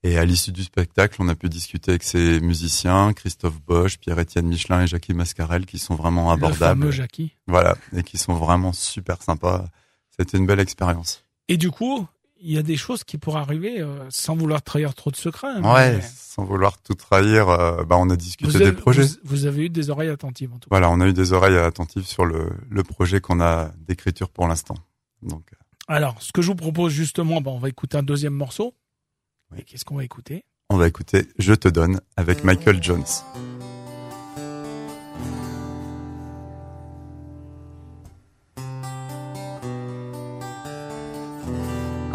Et 0.02 0.18
à 0.18 0.24
l'issue 0.26 0.52
du 0.52 0.62
spectacle 0.64 1.16
on 1.20 1.28
a 1.28 1.34
pu 1.34 1.48
discuter 1.48 1.92
avec 1.92 2.02
ses 2.02 2.38
musiciens 2.40 3.14
Christophe 3.14 3.58
Bosch 3.62 3.96
Pierre-Étienne 3.98 4.46
Michelin 4.46 4.82
et 4.82 4.86
Jackie 4.86 5.14
Mascarel 5.14 5.64
qui 5.64 5.78
sont 5.78 5.94
vraiment 5.94 6.30
Le 6.34 6.38
fameux 6.40 6.46
abordables. 6.54 6.90
Jackie. 6.92 7.32
voilà 7.46 7.74
et 7.96 8.02
qui 8.02 8.18
sont 8.18 8.34
vraiment 8.34 8.72
super 8.74 9.22
sympas. 9.22 9.64
C'était 10.18 10.36
une 10.36 10.46
belle 10.46 10.60
expérience. 10.60 11.22
Et 11.48 11.56
du 11.56 11.70
coup, 11.70 12.06
il 12.48 12.52
y 12.54 12.58
a 12.58 12.62
des 12.62 12.76
choses 12.76 13.02
qui 13.04 13.18
pourraient 13.18 13.40
arriver 13.40 13.80
euh, 13.80 13.98
sans 14.08 14.36
vouloir 14.36 14.62
trahir 14.62 14.94
trop 14.94 15.10
de 15.10 15.16
secrets. 15.16 15.48
hein, 15.48 15.74
ouais 15.74 15.96
mais 15.96 16.02
sans 16.02 16.44
vouloir 16.44 16.78
tout 16.82 16.94
trahir 16.94 17.48
euh, 17.48 17.84
bah 17.84 17.96
on 17.98 18.08
a 18.10 18.16
discuté 18.16 18.50
vous 18.50 18.58
des 18.58 18.72
projets 18.72 19.02
vous- 19.02 19.16
vous 19.24 19.46
avez 19.46 19.64
eu 19.66 19.68
des 19.68 19.90
oreilles 19.90 20.10
attentives 20.10 20.52
en 20.52 20.58
tout 20.58 20.68
cas. 20.68 20.76
Voilà, 20.76 20.90
on 20.90 21.00
a 21.00 21.06
eu 21.08 21.12
des 21.12 21.32
oreilles 21.32 21.56
attentives 21.58 22.06
sur 22.06 22.24
le, 22.24 22.50
le 22.70 22.82
projet 22.82 23.20
qu'on 23.20 23.40
a 23.40 23.70
d'écriture 23.86 24.30
pour 24.30 24.46
l'instant. 24.48 24.76
Donc, 25.22 25.44
euh, 25.52 25.56
Alors, 25.88 26.20
ce 26.20 26.32
que 26.32 26.42
je 26.42 26.48
vous 26.48 26.54
propose 26.56 26.92
justement, 26.92 27.40
ben, 27.40 27.50
on 27.52 27.58
va 27.58 27.68
écouter 27.68 27.96
un 27.98 28.02
deuxième 28.02 28.34
morceau. 28.34 28.74
Oui. 29.52 29.64
Qu'est-ce 29.64 29.84
qu'on 29.84 29.96
va 29.96 30.04
écouter? 30.04 30.44
On 30.70 30.76
va 30.76 30.86
écouter 30.88 31.28
Je 31.38 31.54
te 31.54 31.68
donne 31.68 32.00
avec 32.16 32.44
Michael 32.44 32.82
Jones. 32.82 33.04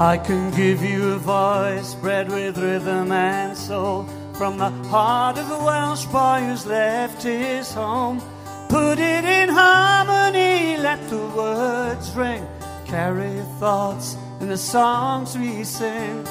I 0.01 0.17
can 0.17 0.49
give 0.49 0.83
you 0.83 1.11
a 1.11 1.19
voice 1.19 1.93
bred 1.93 2.27
with 2.29 2.57
rhythm 2.57 3.11
and 3.11 3.55
soul 3.55 4.07
from 4.33 4.57
the 4.57 4.71
heart 4.89 5.37
of 5.37 5.51
a 5.51 5.63
Welsh 5.63 6.05
boy 6.05 6.39
who's 6.39 6.65
left 6.65 7.21
his 7.21 7.71
home. 7.71 8.19
Put 8.67 8.97
it 8.97 9.23
in 9.23 9.49
harmony, 9.49 10.77
let 10.77 11.07
the 11.07 11.23
words 11.37 12.15
ring, 12.15 12.47
carry 12.87 13.43
thoughts 13.59 14.17
in 14.39 14.47
the 14.47 14.57
songs 14.57 15.37
we 15.37 15.63
sing. 15.63 16.25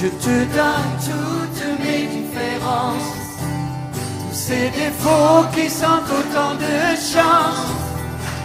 Je 0.00 0.06
te 0.06 0.44
donne 0.54 0.92
toutes 1.04 1.84
mes 1.84 2.06
différences, 2.06 3.16
tous 4.28 4.32
ces 4.32 4.70
défauts 4.70 5.44
qui 5.52 5.68
sont 5.68 6.04
autant 6.18 6.54
de 6.54 6.94
chance. 6.94 7.66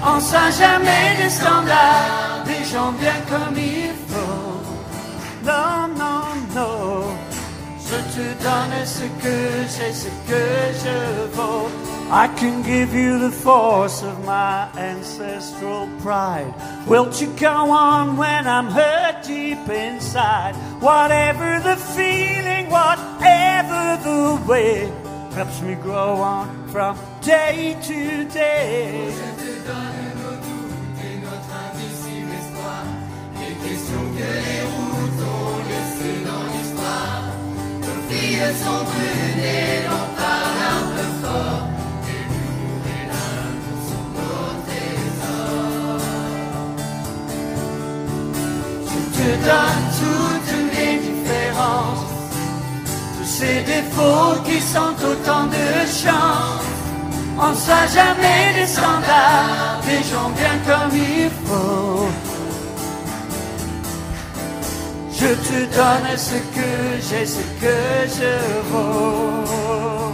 On 0.03 0.19
sera 0.19 0.49
jamais 0.49 1.15
des 1.21 1.29
standards, 1.29 2.43
des 2.43 2.65
gens 2.65 2.91
bien 2.93 3.13
comme 3.29 3.55
il 3.55 3.91
faut. 4.09 4.63
Non, 5.45 5.93
non, 5.95 6.25
non. 6.55 7.03
Je 7.87 7.97
te 8.15 8.25
donne 8.41 8.85
ce 8.85 9.03
que 9.21 9.37
j'ai, 9.73 9.93
ce 9.93 10.07
que 10.27 10.43
je 10.83 11.35
vaux. 11.35 11.69
I 12.13 12.27
can 12.27 12.61
give 12.61 12.93
you 12.93 13.17
the 13.17 13.31
force 13.31 14.03
of 14.03 14.23
my 14.23 14.69
ancestral 14.77 15.89
pride. 15.99 16.53
Will 16.85 17.11
you 17.11 17.25
go 17.37 17.71
on 17.71 18.17
when 18.17 18.45
I'm 18.45 18.67
hurt 18.67 19.23
deep 19.23 19.67
inside? 19.67 20.53
Whatever 20.79 21.59
the 21.59 21.75
feeling, 21.75 22.69
whatever 22.69 23.97
the 24.03 24.45
way, 24.47 24.93
helps 25.33 25.59
me 25.63 25.73
grow 25.73 26.17
on 26.17 26.67
from 26.67 26.99
day 27.23 27.75
to 27.81 28.25
day. 28.29 29.33
Je 38.43 38.93
te 49.23 49.31
donne 49.49 49.85
toutes 50.01 50.55
mes 50.73 50.97
différences, 51.07 52.05
tous 53.17 53.29
ces 53.39 53.61
défauts 53.73 54.35
qui 54.45 54.59
sont 54.59 54.95
autant 55.11 55.45
de 55.57 55.67
chance. 56.01 56.67
On 57.39 57.49
ne 57.49 57.55
sera 57.55 57.85
jamais 57.87 58.43
des 58.57 58.67
standards, 58.67 59.79
des 59.85 60.03
gens 60.09 60.29
bien 60.39 60.55
comme 60.67 60.93
il 60.95 61.29
faut. 61.45 62.09
Je 65.19 65.29
te 65.47 65.59
donne 65.77 66.17
ce 66.17 66.37
que 66.55 66.71
j'ai, 67.07 67.25
ce 67.25 67.43
que 67.61 67.77
je 68.17 68.33
vaux. 68.69 70.13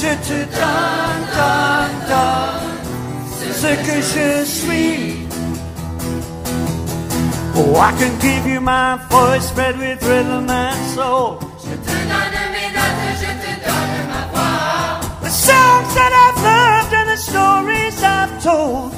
Je 0.00 0.12
te 0.28 0.38
donne, 0.58 1.22
donne, 1.36 1.96
donne 2.10 3.52
ce 3.62 3.70
que 3.86 3.96
je 4.12 4.44
suis. 4.44 5.15
Oh, 7.58 7.76
I 7.76 7.90
can 7.92 8.12
give 8.20 8.46
you 8.46 8.60
my 8.60 8.98
voice 9.08 9.48
spread 9.48 9.78
with 9.78 10.02
rhythm 10.02 10.50
and 10.50 10.90
soul. 10.94 11.38
Je 11.64 11.74
te 11.86 11.96
donne 12.12 12.42
mes 12.54 12.70
notes, 12.76 13.20
je 13.22 13.32
te 13.44 13.52
donne 13.64 14.02
ma 14.12 14.22
voix. 14.32 15.22
The 15.22 15.30
songs 15.30 15.94
that 15.94 16.12
I've 16.24 16.40
loved 16.52 16.92
and 17.00 17.08
the 17.08 17.16
stories 17.16 18.02
I've 18.02 18.42
told. 18.42 18.92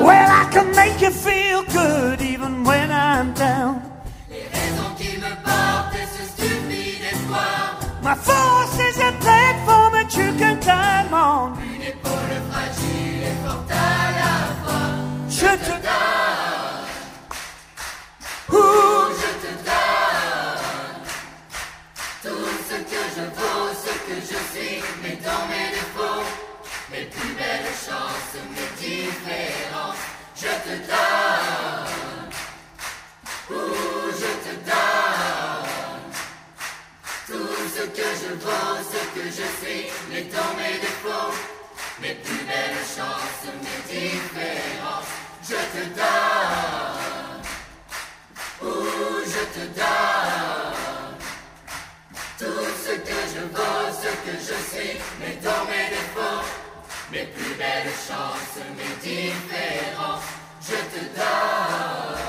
Well, 0.00 0.28
I 0.42 0.44
can 0.52 0.74
make 0.76 1.00
you 1.00 1.10
feel 1.10 1.62
good 1.64 2.20
even 2.20 2.62
when 2.64 2.90
I'm 2.90 3.32
down. 3.32 3.80
Les 4.30 4.44
raisons 4.52 4.92
qui 4.98 5.16
me 5.24 5.30
portent 5.44 6.08
ce 6.16 6.22
stupide 6.32 7.04
espoir. 7.12 7.78
My 8.02 8.14
force 8.14 8.78
is 8.88 8.96
a 8.98 9.12
platform 9.20 9.39
que 37.94 38.02
je 38.22 38.34
vaux, 38.34 38.78
ce 38.92 39.02
que 39.14 39.24
je 39.26 39.46
suis, 39.60 39.90
mais 40.10 40.22
dans 40.24 40.59
mes 57.12 57.24
plus 57.24 57.54
belles 57.54 57.90
chances, 57.90 58.58
mes 58.76 58.94
différences, 59.02 60.22
je 60.62 60.74
te 60.74 61.04
donne. 61.16 62.20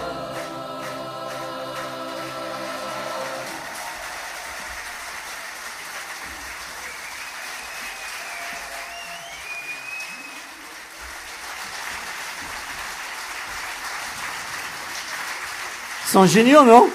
Ils 16.04 16.14
sont 16.14 16.26
géniaux, 16.26 16.66
non? 16.66 16.90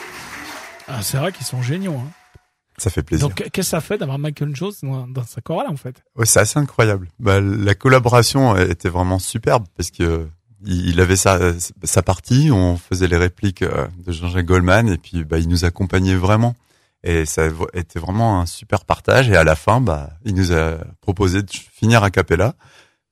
Ah, 0.89 1.03
c'est 1.03 1.17
vrai 1.17 1.33
qu'ils 1.33 1.47
sont 1.47 1.63
géniaux. 1.63 1.95
Hein. 1.95 2.26
Ça 2.79 2.91
fait 2.91 3.03
plaisir. 3.03 3.29
Donc, 3.29 3.37
qu'est-ce 3.37 3.51
que 3.51 3.63
ça 3.63 3.81
fait 3.81 3.97
d'avoir 3.97 4.19
Michael 4.19 4.55
Jones 4.55 4.73
dans, 4.83 5.07
dans 5.07 5.25
sa 5.25 5.41
chorale 5.41 5.69
en 5.69 5.77
fait? 5.77 6.03
Ouais, 6.15 6.27
c'est 6.27 6.41
assez 6.41 6.59
incroyable. 6.59 7.09
Bah, 7.19 7.41
la 7.41 7.75
collaboration 7.75 8.57
était 8.57 8.91
vraiment 8.91 9.19
superbe 9.19 9.65
parce 9.77 9.91
que 9.91 10.29
il 10.65 10.91
il 10.91 11.01
avait 11.01 11.17
sa, 11.17 11.39
sa 11.83 12.03
partie, 12.03 12.51
on 12.51 12.77
faisait 12.77 13.09
les 13.09 13.17
répliques 13.17 13.63
euh, 13.63 13.87
de 14.05 14.13
Jean-Jacques 14.13 14.47
Goldman 14.47 14.89
et 14.89 14.99
puis 14.99 15.25
bah, 15.25 15.39
il 15.39 15.49
nous 15.49 15.65
accompagnait 15.65 16.17
vraiment. 16.17 16.55
Et 17.03 17.25
ça 17.25 17.49
était 17.73 18.01
vraiment 18.01 18.41
un 18.41 18.47
super 18.47 18.85
partage. 18.85 19.31
Et 19.31 19.37
à 19.37 19.45
la 19.45 19.55
fin, 19.55 19.81
bah, 19.81 20.11
il 20.25 20.35
nous 20.35 20.53
a 20.53 20.79
proposé 21.01 21.43
de 21.43 21.51
finir 21.51 22.03
a 22.03 22.11
cappella. 22.11 22.55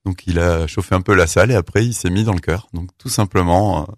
Donc 0.04 0.26
il 0.26 0.38
a 0.38 0.66
chauffé 0.66 0.94
un 0.94 1.00
peu 1.00 1.14
la 1.14 1.26
salle 1.26 1.50
et 1.50 1.54
après 1.54 1.84
il 1.84 1.94
s'est 1.94 2.10
mis 2.10 2.24
dans 2.24 2.34
le 2.34 2.40
cœur. 2.40 2.68
Donc 2.74 2.90
tout 2.98 3.08
simplement, 3.08 3.82
euh, 3.82 3.92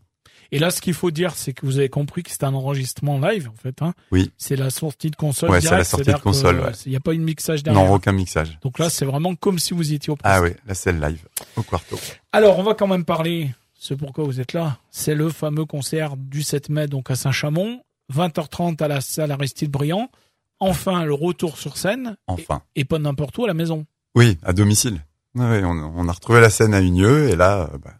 Et 0.53 0.59
là, 0.59 0.71
ce 0.71 0.81
qu'il 0.81 0.95
faut 0.95 1.11
dire, 1.11 1.35
c'est 1.35 1.53
que 1.53 1.67
vous 1.67 1.79
avez 1.79 1.89
compris 1.89 2.23
que 2.23 2.31
c'est 2.31 2.45
un 2.45 2.55
enregistrement 2.55 3.19
live, 3.19 3.49
en 3.49 3.57
fait. 3.61 3.83
Hein. 3.83 3.95
Oui. 4.13 4.31
C'est 4.39 4.57
la 4.57 4.71
sortie 4.71 5.11
de 5.11 5.17
console 5.17 5.51
Ouais, 5.51 5.61
c'est 5.61 5.71
la 5.71 5.85
sortie 5.85 6.13
de 6.13 6.19
console, 6.19 6.61
ouais. 6.61 6.73
Il 6.87 6.91
n'y 6.91 6.97
a 6.97 7.01
pas 7.01 7.13
une 7.15 7.25
mixage 7.25 7.63
derrière. 7.63 7.83
non 7.85 7.93
aucun 7.95 8.13
mixage. 8.13 8.59
Donc 8.63 8.79
là, 8.79 8.89
c'est 8.91 9.05
vraiment 9.05 9.35
comme 9.35 9.59
si 9.59 9.75
vous 9.75 9.93
étiez 9.93 10.13
au 10.13 10.17
Ah 10.23 10.41
oui, 10.43 10.51
là 10.67 10.75
c'est 10.75 10.93
le 10.93 11.01
live 11.01 11.27
au 11.57 11.63
quarto. 11.63 11.99
Alors, 12.33 12.59
on 12.59 12.63
va 12.63 12.75
quand 12.75 12.87
même 12.87 13.05
parler, 13.05 13.51
c'est 13.79 13.97
pourquoi 13.97 14.25
vous 14.25 14.41
êtes 14.41 14.53
là, 14.53 14.79
c'est 14.91 15.15
le 15.15 15.31
fameux 15.31 15.65
concert 15.65 16.17
du 16.17 16.43
7 16.43 16.69
mai, 16.69 16.87
donc 16.87 17.11
à 17.11 17.17
Saint-Chamond, 17.17 17.81
20h30 18.15 18.83
à 18.83 18.89
la 18.89 19.01
salle 19.01 19.33
Aristide 19.33 19.71
Briand. 19.71 20.11
Enfin, 20.59 21.05
le 21.05 21.13
retour 21.13 21.59
sur 21.59 21.77
scène, 21.77 22.17
Enfin. 22.29 22.63
et, 22.75 22.81
et 22.81 22.85
pas 22.87 22.99
n'importe 22.99 23.37
où, 23.37 23.45
à 23.45 23.47
la 23.49 23.53
maison. 23.55 23.85
Oui, 24.15 24.39
à 24.43 24.53
domicile. 24.55 25.01
Ouais, 25.35 25.45
ouais, 25.45 25.65
on, 25.65 25.93
on 25.95 26.09
a 26.09 26.13
retrouvé 26.13 26.41
la 26.41 26.49
scène 26.49 26.73
à 26.73 26.81
Unieux 26.81 27.29
et 27.29 27.37
là, 27.37 27.69
euh, 27.75 27.79
bah, 27.79 27.93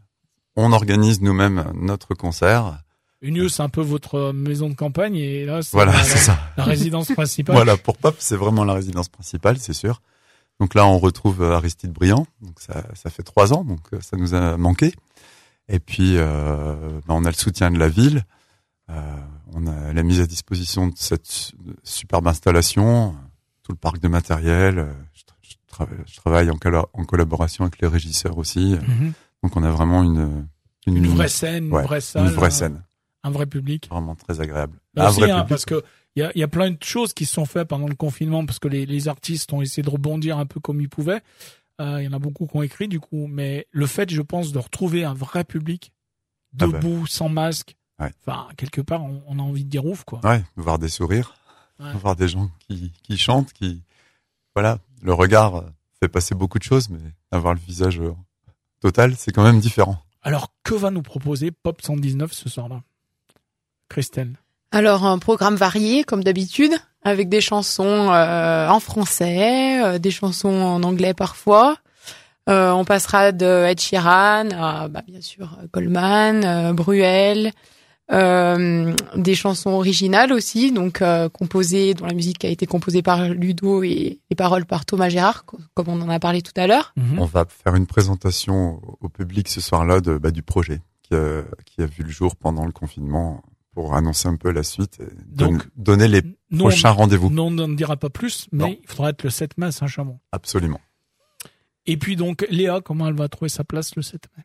on 0.57 0.73
organise 0.73 1.21
nous-mêmes 1.21 1.65
notre 1.75 2.15
concert. 2.15 2.79
Unieux, 3.23 3.49
c'est 3.49 3.63
un 3.63 3.69
peu 3.69 3.81
votre 3.81 4.33
maison 4.33 4.69
de 4.69 4.75
campagne, 4.75 5.17
et 5.17 5.45
là, 5.47 5.63
c'est 5.63 5.73
Voilà, 5.73 5.93
la, 5.93 6.05
ça. 6.05 6.39
la 6.57 6.65
résidence 6.65 7.09
principale. 7.13 7.55
Voilà, 7.57 7.77
pour 7.77 7.97
Pop, 7.97 8.17
c'est 8.19 8.37
vraiment 8.37 8.65
la 8.65 8.75
résidence 8.75 9.09
principale, 9.09 9.59
c'est 9.59 9.73
sûr. 9.73 10.01
Donc 10.61 10.75
là, 10.75 10.87
on 10.87 10.99
retrouve 10.99 11.43
euh, 11.43 11.57
Aristide 11.57 11.93
Briand. 11.93 12.27
Donc 12.43 12.61
ça, 12.61 12.85
ça 12.95 13.11
fait 13.11 13.23
trois 13.23 13.53
ans, 13.53 13.65
donc 13.65 13.81
euh, 13.93 14.01
ça 14.01 14.17
nous 14.17 14.35
a 14.35 14.57
manqué. 14.57 14.95
Et 15.69 15.81
puis, 15.81 16.17
euh, 16.17 16.75
bah, 17.07 17.15
on 17.17 17.25
a 17.25 17.29
le 17.29 17.35
soutien 17.35 17.71
de 17.71 17.79
la 17.79 17.89
ville. 17.89 18.25
Euh, 18.91 19.17
on 19.53 19.67
a 19.67 19.93
la 19.93 20.03
mise 20.03 20.21
à 20.21 20.27
disposition 20.27 20.87
de 20.87 20.95
cette 20.97 21.27
su- 21.27 21.53
superbe 21.83 22.29
installation, 22.29 23.15
tout 23.65 23.73
le 23.73 23.79
parc 23.79 23.99
de 23.99 24.09
matériel. 24.09 24.87
Je, 25.13 25.23
tra- 25.25 25.35
je 25.43 25.55
tra- 25.75 25.89
je 26.07 26.17
travaille 26.17 26.51
en, 26.51 26.57
colla- 26.57 26.87
en 26.93 27.05
collaboration 27.05 27.65
avec 27.65 27.81
les 27.81 27.89
régisseurs 27.89 28.39
aussi. 28.39 28.77
Mhm. 28.87 29.13
Donc 29.43 29.57
on 29.57 29.63
a 29.63 29.71
vraiment 29.71 30.03
une 30.03 30.47
une, 30.87 30.97
Une 30.99 31.07
vraie 31.09 31.29
scène, 31.29 31.65
une 31.67 31.71
vraie 31.83 32.01
salle. 32.01 32.27
une 32.27 32.31
vraie 32.33 32.51
scène, 32.51 32.83
Un 33.25 33.31
vrai 33.31 33.47
public. 33.47 33.89
vraiment 33.91 34.15
très 34.15 34.41
agréable. 34.41 34.79
Là 34.95 35.07
Un 35.07 35.11
aussi, 35.11 35.21
vrai 35.21 35.31
hein, 35.31 35.35
public. 35.43 35.49
parce 35.49 35.65
que 35.65 35.83
il 36.15 36.21
y 36.21 36.23
a, 36.23 36.31
y 36.39 36.43
a 36.43 36.49
plein 36.49 36.71
de 36.71 36.83
choses 36.83 37.13
qui 37.13 37.27
se 37.27 37.35
sont 37.35 37.45
faites 37.45 37.69
pendant 37.69 37.89
le 37.89 37.95
confinement 37.97 38.47
parce 38.47 38.59
que 38.59 38.69
les, 38.69 38.87
les 38.87 39.09
artistes 39.09 39.53
ont 39.53 39.61
essayé 39.63 39.83
de 39.83 39.91
rebondir 39.91 40.39
un 40.39 40.47
peu 40.47 40.61
comme 40.61 40.81
ils 40.81 40.89
pouvaient. 40.89 41.21
Euh, 41.81 42.01
Il 42.01 42.05
y 42.07 42.09
en 42.09 42.13
a 42.15 42.19
beaucoup 42.19 42.47
qui 42.47 42.57
ont 42.57 42.63
écrit 42.63 42.89
du 42.89 43.01
coup, 43.01 43.27
mais 43.27 43.67
le 43.73 43.87
fait, 43.87 44.09
je 44.11 44.23
pense, 44.23 44.53
de 44.53 44.59
retrouver 44.59 45.05
un 45.05 45.13
vrai 45.13 45.45
public 45.45 45.93
Ah 46.61 46.67
bah. 46.69 46.79
debout, 46.79 47.07
sans 47.07 47.29
masque, 47.29 47.77
Ouais. 48.01 48.13
enfin 48.27 48.47
quelque 48.57 48.81
part, 48.81 49.03
on, 49.05 49.23
on 49.27 49.39
a 49.39 49.43
envie 49.43 49.65
de 49.65 49.71
dire 49.71 49.85
ouf 49.87 50.05
quoi. 50.05 50.21
Ouais, 50.25 50.43
voir 50.57 50.79
des 50.79 50.89
sourires, 50.89 51.35
Ouais. 51.81 51.93
voir 52.01 52.15
des 52.17 52.29
gens 52.29 52.51
qui, 52.61 52.93
qui 53.03 53.19
chantent, 53.19 53.53
qui, 53.53 53.83
voilà, 54.55 54.79
le 55.03 55.13
regard 55.13 55.65
fait 56.01 56.09
passer 56.09 56.35
beaucoup 56.35 56.59
de 56.59 56.63
choses, 56.65 56.89
mais 56.91 57.01
avoir 57.33 57.53
le 57.55 57.61
visage 57.61 58.01
total, 58.87 59.15
c'est 59.17 59.33
quand 59.33 59.43
même 59.43 59.59
différent. 59.59 59.97
Alors 60.23 60.53
que 60.63 60.75
va 60.75 60.91
nous 60.93 61.03
proposer 61.03 61.51
Pop 61.51 61.83
119 61.83 62.33
ce 62.33 62.49
soir-là, 62.49 62.83
Christelle 63.89 64.35
Alors 64.71 65.05
un 65.05 65.19
programme 65.19 65.57
varié 65.57 66.05
comme 66.05 66.23
d'habitude, 66.23 66.73
avec 67.03 67.29
des 67.29 67.41
chansons 67.41 68.13
euh, 68.13 68.69
en 68.69 68.79
français, 68.79 69.83
euh, 69.85 69.99
des 69.99 70.13
chansons 70.13 70.55
en 70.55 70.85
anglais 70.85 71.15
parfois. 71.15 71.79
Euh, 72.49 72.71
on 72.71 72.85
passera 72.85 73.33
de 73.33 73.65
Ed 73.67 73.81
Sheeran 73.81 74.51
à 74.57 74.87
bah, 74.87 75.03
bien 75.09 75.21
sûr 75.21 75.59
Goldman, 75.73 76.45
euh, 76.45 76.73
Bruel, 76.73 77.51
euh, 78.13 78.95
des 79.17 79.35
chansons 79.35 79.71
originales 79.71 80.33
aussi, 80.33 80.71
donc 80.73 81.03
euh, 81.03 81.29
composées 81.29 81.95
dont 81.95 82.07
la 82.07 82.15
musique 82.15 82.45
a 82.45 82.49
été 82.49 82.65
composée 82.67 83.03
par 83.03 83.29
Ludo 83.31 83.83
et 83.83 84.21
les 84.31 84.37
paroles 84.37 84.65
par 84.65 84.87
Thomas 84.87 85.09
Gérard, 85.09 85.45
co- 85.45 85.59
comme 85.75 85.89
on 85.89 86.01
en 86.01 86.09
a 86.09 86.21
parlé 86.21 86.41
tout 86.43 86.53
à 86.57 86.67
l'heure. 86.67 86.93
Mhm. 86.97 87.19
On 87.19 87.25
va 87.25 87.45
faire 87.47 87.75
une 87.75 87.87
présentation 87.87 88.81
au- 89.01 89.09
public 89.09 89.49
ce 89.49 89.61
soir-là 89.61 90.01
de, 90.01 90.19
bah, 90.19 90.31
du 90.31 90.43
projet 90.43 90.81
qui 91.03 91.15
a, 91.15 91.43
qui 91.65 91.81
a 91.83 91.87
vu 91.87 92.03
le 92.05 92.11
jour 92.11 92.37
pendant 92.37 92.65
le 92.67 92.73
confinement 92.73 93.43
pour 93.75 93.95
annoncer 93.95 94.29
un 94.29 94.37
peu 94.37 94.51
la 94.53 94.63
suite 94.63 94.99
et 95.01 95.05
don- 95.27 95.53
Donc, 95.53 95.63
donner 95.77 96.07
les 96.09 96.23
prochains 96.59 96.91
rendez-vous. 96.91 97.31
nous, 97.31 97.43
on 97.43 97.51
n'en 97.51 97.69
dira 97.69 97.97
pas 97.97 98.09
plus, 98.11 98.47
mais 98.53 98.65
Non. 98.65 98.77
il 98.83 98.89
faudra 98.89 99.11
être 99.11 99.23
le 99.25 99.31
7 99.31 99.59
mai 99.59 99.67
à 99.67 99.73
Saint-Chamond. 99.73 100.19
Absolument. 100.33 100.81
Et 101.87 101.97
puis 101.97 102.17
donc, 102.17 102.47
Léa, 102.51 102.81
comment 102.81 103.07
elle 103.09 103.15
va 103.15 103.29
trouver 103.29 103.49
sa 103.49 103.65
place 103.65 103.95
le 103.97 104.03
7 104.03 104.29
mai? 104.37 104.45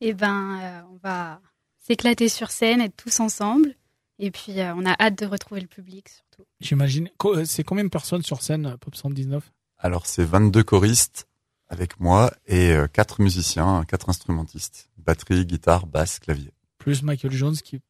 Eh 0.00 0.14
ben, 0.14 0.58
euh, 0.62 0.80
on 0.92 0.98
va 1.02 1.40
s'éclater 1.82 2.28
sur 2.28 2.50
scène, 2.50 2.80
être 2.80 2.96
tous 2.96 3.20
ensemble. 3.20 3.74
Et 4.18 4.30
puis, 4.30 4.60
euh, 4.60 4.74
on 4.76 4.86
a 4.86 4.94
hâte 5.00 5.18
de 5.18 5.26
retrouver 5.26 5.60
le 5.60 5.66
public, 5.66 6.08
surtout. 6.08 6.48
J'imagine. 6.60 7.08
Euh, 7.24 7.44
C'est 7.44 7.64
combien 7.64 7.84
de 7.84 7.88
personnes 7.88 8.22
sur 8.22 8.40
scène, 8.42 8.66
euh, 8.66 8.76
Pop 8.76 8.94
119 8.94 9.42
Alors 9.78 10.06
c'est 10.06 10.24
22 10.24 10.62
choristes 10.62 11.26
avec 11.68 11.98
moi 11.98 12.30
et 12.46 12.74
quatre 12.92 13.20
musiciens, 13.22 13.84
quatre 13.88 14.10
instrumentistes, 14.10 14.90
batterie, 14.98 15.46
guitare, 15.46 15.86
basse, 15.86 16.18
clavier. 16.18 16.52
Plus 16.76 17.02
Michael 17.02 17.32
Jones 17.32 17.56
qui 17.56 17.80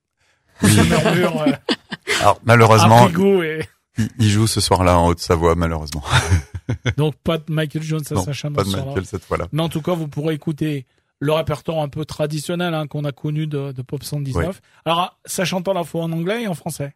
Oui. 0.63 0.71
murmure 0.89 1.43
euh, 1.43 1.53
Alors 2.21 2.41
malheureusement, 2.45 3.09
et 3.09 3.67
il, 3.99 4.09
il 4.21 4.29
joue 4.31 4.47
ce 4.47 4.61
soir-là 4.61 4.99
en 4.99 5.09
Haute-Savoie, 5.09 5.57
malheureusement. 5.57 6.05
donc 6.97 7.17
pas 7.17 7.39
de 7.39 7.53
Michael 7.53 7.83
Jones 7.83 8.05
à 8.11 8.15
Non, 8.15 8.25
Saint-Chamond 8.25 8.55
Pas 8.55 8.65
de. 8.65 8.71
Michael 8.71 9.05
cette 9.05 9.25
fois-là. 9.25 9.49
Mais 9.51 9.63
en 9.63 9.69
tout 9.69 9.83
cas, 9.83 9.95
vous 9.95 10.07
pourrez 10.07 10.35
écouter 10.35 10.87
le 11.23 11.33
répertoire 11.33 11.79
un 11.83 11.89
peu 11.89 12.05
traditionnel 12.05 12.75
hein, 12.75 12.87
qu'on 12.89 13.05
a 13.05 13.13
connu 13.13 13.47
de, 13.47 13.71
de 13.73 13.83
Pop 13.83 14.03
119. 14.03 14.61
Alors, 14.85 15.19
ça 15.25 15.45
chante 15.45 15.69
à 15.69 15.73
la 15.73 15.85
fois 15.85 16.03
en 16.03 16.11
anglais 16.13 16.43
et 16.43 16.49
en 16.49 16.55
français. 16.55 16.95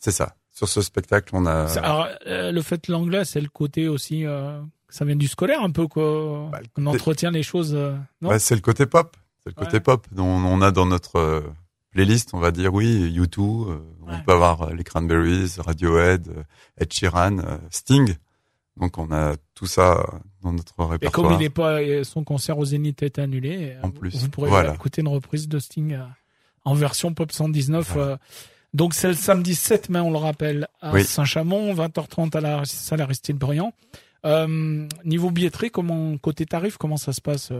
C'est 0.00 0.12
ça. 0.12 0.36
Sur 0.52 0.68
ce 0.68 0.80
spectacle, 0.80 1.30
on 1.34 1.44
a 1.44 1.64
Alors, 1.78 2.06
euh, 2.28 2.52
le 2.52 2.62
fait 2.62 2.86
de 2.86 2.92
l'anglais, 2.92 3.24
c'est 3.24 3.40
le 3.40 3.48
côté 3.48 3.88
aussi... 3.88 4.24
euh, 4.24 4.60
ça 4.88 5.04
vient 5.04 5.16
du 5.16 5.26
scolaire 5.26 5.60
un 5.60 5.72
peu, 5.72 5.88
quoi. 5.88 6.48
Bah, 6.52 6.60
On 6.76 6.86
entretient 6.86 7.32
les 7.32 7.42
choses... 7.42 7.74
euh, 7.74 7.96
Ouais, 8.22 8.38
c'est 8.38 8.54
le 8.54 8.60
côté 8.60 8.86
pop. 8.86 9.16
C'est 9.42 9.50
le 9.50 9.54
côté 9.54 9.78
Ouais. 9.78 9.80
pop. 9.80 10.06
dont 10.12 10.24
on 10.24 10.62
a 10.62 10.70
dans 10.70 10.86
notre 10.86 11.16
euh, 11.16 11.40
playlist, 11.90 12.30
on 12.32 12.38
va 12.38 12.52
dire 12.52 12.72
oui, 12.72 13.12
U2. 13.12 13.40
euh, 13.40 13.78
Ouais. 14.06 14.14
On 14.14 14.20
peut 14.24 14.32
avoir 14.34 14.72
les 14.72 14.84
Cranberries, 14.84 15.50
Radiohead, 15.58 16.28
Ed 16.78 16.92
Sheeran, 16.92 17.38
Sting. 17.70 18.14
Donc 18.78 18.98
on 18.98 19.10
a 19.12 19.34
tout 19.54 19.66
ça 19.66 20.04
dans 20.42 20.52
notre 20.52 20.72
Et 20.72 20.76
comme 20.76 20.90
répertoire. 20.90 21.32
il 21.32 21.38
n'est 21.38 21.50
pas, 21.50 21.80
euh, 21.80 22.04
son 22.04 22.24
concert 22.24 22.58
au 22.58 22.64
Zénith 22.64 23.02
est 23.02 23.18
annulé, 23.18 23.72
euh, 23.76 23.80
En 23.82 23.88
vous- 23.88 23.92
plus, 23.92 24.16
vous 24.16 24.28
pourrez 24.28 24.50
voilà. 24.50 24.74
écouter 24.74 25.00
une 25.00 25.08
reprise 25.08 25.48
de 25.48 25.58
Sting 25.58 25.94
euh, 25.94 26.02
en 26.64 26.74
version 26.74 27.12
Pop 27.14 27.32
119. 27.32 27.92
Voilà. 27.94 28.12
euh. 28.12 28.16
donc 28.74 28.94
c'est 28.94 29.08
le 29.08 29.14
samedi 29.14 29.54
7 29.54 29.88
mai, 29.88 29.98
on 30.00 30.10
le 30.10 30.18
rappelle, 30.18 30.68
à 30.80 30.92
Oui. 30.92 31.04
Saint-Chamond, 31.04 31.74
20h30 31.74 32.36
à 32.36 32.40
la 32.40 32.64
salle 32.64 33.00
Aristide 33.00 33.36
Briand. 33.36 33.72
Euh, 34.26 34.86
niveau 35.04 35.30
billetterie, 35.30 35.70
comment 35.70 36.16
côté 36.18 36.44
tarif, 36.46 36.76
comment 36.76 36.96
ça 36.96 37.12
se 37.12 37.20
passe 37.20 37.52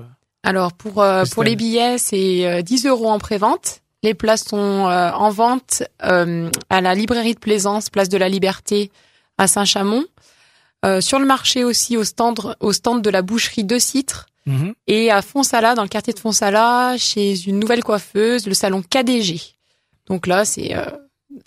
Alors 0.42 0.72
pour 0.72 1.02
euh, 1.02 1.24
pour 1.32 1.42
les 1.44 1.56
billets, 1.56 1.98
c'est 1.98 2.46
euh, 2.46 2.62
10 2.62 2.86
euros 2.86 3.08
en 3.10 3.18
prévente. 3.18 3.80
Les 4.04 4.14
places 4.14 4.44
sont 4.44 4.56
euh, 4.88 5.10
en 5.12 5.30
vente 5.30 5.82
euh, 6.04 6.50
à 6.70 6.80
la 6.80 6.94
librairie 6.94 7.34
de 7.34 7.38
Plaisance, 7.40 7.90
place 7.90 8.08
de 8.08 8.18
la 8.18 8.28
Liberté, 8.28 8.90
à 9.38 9.46
Saint-Chamond. 9.48 10.04
Euh, 10.84 11.00
sur 11.00 11.18
le 11.18 11.26
marché 11.26 11.64
aussi 11.64 11.96
au 11.96 12.04
stand 12.04 12.54
au 12.60 12.72
stand 12.72 13.02
de 13.02 13.10
la 13.10 13.22
boucherie 13.22 13.64
de 13.64 13.78
Citre 13.78 14.26
Mhm. 14.46 14.74
et 14.86 15.10
à 15.10 15.20
Fonsala 15.22 15.74
dans 15.74 15.82
le 15.82 15.88
quartier 15.88 16.12
de 16.14 16.18
Fonsala 16.20 16.96
chez 16.96 17.48
une 17.48 17.58
nouvelle 17.58 17.82
coiffeuse, 17.84 18.46
le 18.46 18.54
salon 18.54 18.82
KDG. 18.82 19.40
Donc 20.06 20.26
là, 20.26 20.44
c'est 20.46 20.74
euh, 20.74 20.84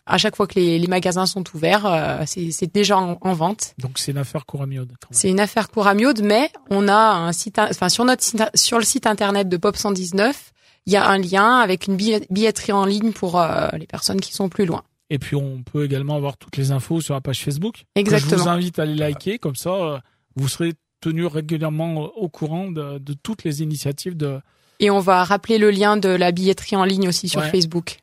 à 0.06 0.18
chaque 0.20 0.36
fois 0.36 0.46
que 0.48 0.56
les, 0.60 0.78
les 0.78 0.88
magasins 0.88 1.26
sont 1.26 1.44
ouverts, 1.56 1.86
euh, 1.88 2.24
c'est 2.28 2.72
déjà 2.72 2.98
en, 3.00 3.18
en 3.22 3.34
vente. 3.34 3.74
Donc 3.80 3.98
c'est 3.98 4.12
une 4.12 4.18
affaire 4.20 4.46
Couramiode. 4.46 4.92
C'est 5.12 5.30
une 5.30 5.40
affaire 5.40 5.70
couramiode, 5.70 6.22
mais 6.22 6.52
on 6.70 6.88
a 6.90 7.14
un 7.14 7.32
site, 7.32 7.58
enfin 7.58 7.90
sur 7.90 8.06
notre 8.06 8.22
site, 8.24 8.44
sur 8.54 8.78
le 8.78 8.84
site 8.86 9.08
internet 9.08 9.50
de 9.50 9.58
Pop 9.58 9.76
119, 9.78 10.52
il 10.86 10.94
y 10.94 10.98
a 10.98 11.08
un 11.08 11.18
lien 11.18 11.56
avec 11.58 11.88
une 11.88 11.96
billet- 11.96 12.28
billetterie 12.30 12.72
en 12.74 12.86
ligne 12.86 13.14
pour 13.14 13.40
euh, 13.40 13.68
les 13.80 13.88
personnes 13.88 14.20
qui 14.22 14.34
sont 14.34 14.50
plus 14.50 14.66
loin. 14.66 14.84
Et 15.14 15.20
puis 15.20 15.36
on 15.36 15.62
peut 15.62 15.84
également 15.84 16.16
avoir 16.16 16.38
toutes 16.38 16.56
les 16.56 16.72
infos 16.72 17.02
sur 17.02 17.14
la 17.14 17.20
page 17.22 17.44
Facebook. 17.44 17.74
Que 17.76 17.82
je 17.98 18.00
Exactement. 18.02 18.44
vous 18.44 18.48
invite 18.50 18.80
à 18.80 18.86
les 18.86 18.96
liker, 18.96 19.40
comme 19.40 19.56
ça 19.58 19.70
euh, 19.72 20.00
vous 20.38 20.48
serez 20.48 20.74
tenu 21.02 21.26
régulièrement 21.26 22.04
euh, 22.06 22.08
au 22.16 22.30
courant 22.30 22.72
de, 22.72 22.98
de 22.98 23.14
toutes 23.14 23.44
les 23.44 23.62
initiatives 23.62 24.16
de, 24.16 24.40
Et 24.80 24.90
on 24.90 25.00
va 25.02 25.24
rappeler 25.26 25.58
le 25.58 25.70
lien 25.70 25.98
de 25.98 26.08
la 26.08 26.32
billetterie 26.32 26.78
en 26.78 26.86
ligne 26.86 27.10
aussi 27.10 27.28
sur 27.28 27.42
Ouais. 27.42 27.50
Facebook. 27.52 28.00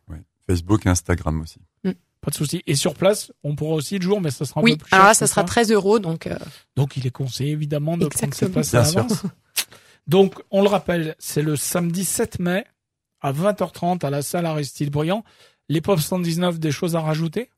Facebook 0.47 0.85
et 0.85 0.91
Instagram 0.91 1.41
aussi. 1.41 1.59
Pas 2.21 2.31
de 2.33 2.35
souci. 2.37 2.63
Et 2.67 2.75
sur 2.75 2.95
place, 2.95 3.33
on 3.45 3.55
pourra 3.55 3.75
aussi 3.77 3.97
le 3.97 4.03
jour, 4.03 4.21
mais 4.21 4.31
ça 4.33 4.45
sera 4.45 4.61
un 4.61 4.65
Oui, 4.65 4.73
peu 4.73 4.79
plus 4.83 4.91
cher. 4.91 4.99
alors 4.99 5.09
là, 5.09 5.15
c'est 5.15 5.27
ça 5.27 5.35
sera 5.35 5.45
13 5.45 5.71
euros, 5.71 5.99
donc 6.01 6.27
euh, 6.27 6.37
Donc, 6.77 6.97
il 6.97 7.07
est 7.07 7.11
conseillé 7.13 7.53
évidemment 7.53 7.97
de 7.97 8.07
prendre 8.07 8.35
ses 8.35 8.45
Exactement. 8.47 8.53
places 8.55 8.75
à 8.75 8.81
Bien 8.83 8.91
sûr. 8.91 8.99
l'avance. 9.03 9.23
Donc, 10.09 10.35
on 10.51 10.63
le 10.63 10.69
rappelle, 10.69 11.15
c'est 11.21 11.43
le 11.43 11.55
samedi 11.55 12.05
7 12.05 12.39
mai 12.41 12.65
à 13.21 13.33
20h30 13.33 14.05
à 14.05 14.11
la 14.11 14.23
salle 14.23 14.47
Aristide 14.47 14.91
Briand. 14.91 15.23
Les 15.69 15.81
Pop 15.81 16.01
119, 16.01 16.59
des 16.59 16.71
choses 16.73 16.97
à 16.97 17.01
rajouter? 17.01 17.51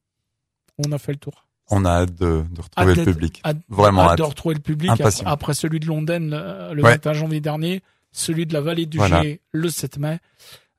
On 0.84 0.90
a 0.92 0.98
fait 0.98 1.12
le 1.12 1.18
tour. 1.18 1.46
On 1.68 1.84
a 1.84 1.90
hâte 1.90 2.14
de, 2.14 2.44
de 2.50 2.60
retrouver 2.60 2.90
Hâte 2.92 2.96
le 2.98 3.04
public. 3.12 3.40
hâte- 3.44 3.58
Vraiment 3.68 4.02
hâte 4.02 4.10
hâte. 4.12 4.18
de 4.18 4.22
retrouver 4.24 4.54
le 4.56 4.60
public 4.60 4.90
après, 5.24 5.54
celui 5.54 5.78
de 5.78 5.86
Londres 5.86 6.12
le, 6.18 6.74
le 6.74 6.82
Ouais. 6.82 6.92
21 6.92 7.12
janvier 7.12 7.40
dernier, 7.40 7.82
celui 8.10 8.46
de 8.46 8.52
la 8.52 8.60
vallée 8.60 8.86
du 8.86 8.96
Voilà. 8.98 9.22
Le 9.52 9.68
7 9.70 9.98
mai. 9.98 10.18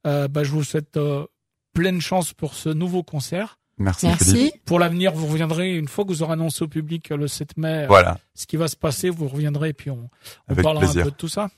Euh, 0.06 0.28
bah, 0.28 0.44
je 0.44 0.52
vous 0.52 0.64
souhaite 0.64 0.98
euh, 0.98 1.26
pleine 1.74 2.02
chance 2.02 2.34
pour 2.34 2.56
ce 2.56 2.68
nouveau 2.70 3.04
concert. 3.04 3.58
Merci, 3.78 4.08
merci. 4.08 4.54
Pour 4.66 4.80
l'avenir, 4.80 5.14
vous 5.14 5.28
reviendrez 5.28 5.78
une 5.78 5.88
fois 5.88 6.04
que 6.04 6.10
vous 6.10 6.24
aurez 6.24 6.34
annoncé 6.34 6.64
au 6.64 6.68
public 6.68 7.12
euh, 7.12 7.18
le 7.18 7.28
7 7.28 7.56
mai 7.58 7.84
euh, 7.84 7.88
Voilà, 7.88 8.18
ce 8.36 8.46
qui 8.46 8.58
va 8.58 8.68
se 8.68 8.76
passer. 8.76 9.10
Vous 9.10 9.28
reviendrez 9.28 9.70
et 9.70 9.74
puis 9.74 9.90
on, 9.90 10.10
on 10.50 10.56
parlera 10.56 10.84
un 10.84 10.88
plaisir. 10.88 11.06
peu 11.06 11.12
de 11.12 11.16
tout 11.16 11.30
ça. 11.30 11.50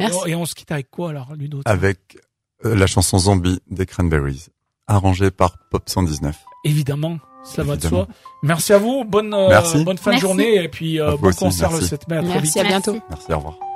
Merci. 0.00 0.18
Et 0.30 0.34
on 0.34 0.46
se 0.46 0.54
quitte 0.54 0.72
avec 0.72 0.90
quoi 0.90 1.10
alors, 1.10 1.34
Ludo 1.34 1.60
Avec 1.64 2.18
euh, 2.64 2.74
la 2.74 2.86
chanson 2.88 3.18
Zombie 3.18 3.60
des 3.70 3.86
Cranberries, 3.86 4.46
arrangée 4.86 5.30
par 5.30 5.56
Pop 5.70 5.82
119. 5.86 6.36
Évidemment, 6.64 7.18
ça 7.44 7.62
va 7.62 7.76
de 7.76 7.82
soi. 7.82 8.06
Merci 8.42 8.72
à 8.72 8.78
vous, 8.78 9.04
bonne, 9.04 9.34
euh, 9.34 9.84
bonne 9.84 9.98
fin 9.98 10.14
de 10.14 10.20
journée 10.20 10.62
et 10.62 10.68
puis 10.68 11.00
euh, 11.00 11.16
bon 11.16 11.28
aussi, 11.28 11.38
concert 11.38 11.70
le 11.70 11.76
merci. 11.76 11.88
7 11.88 12.08
mai. 12.08 12.16
À 12.16 12.22
très 12.22 12.40
vite. 12.40 12.54
Merci, 12.54 12.60
à 12.60 12.64
bientôt. 12.64 12.98
Merci, 13.10 13.32
au 13.32 13.36
revoir. 13.36 13.71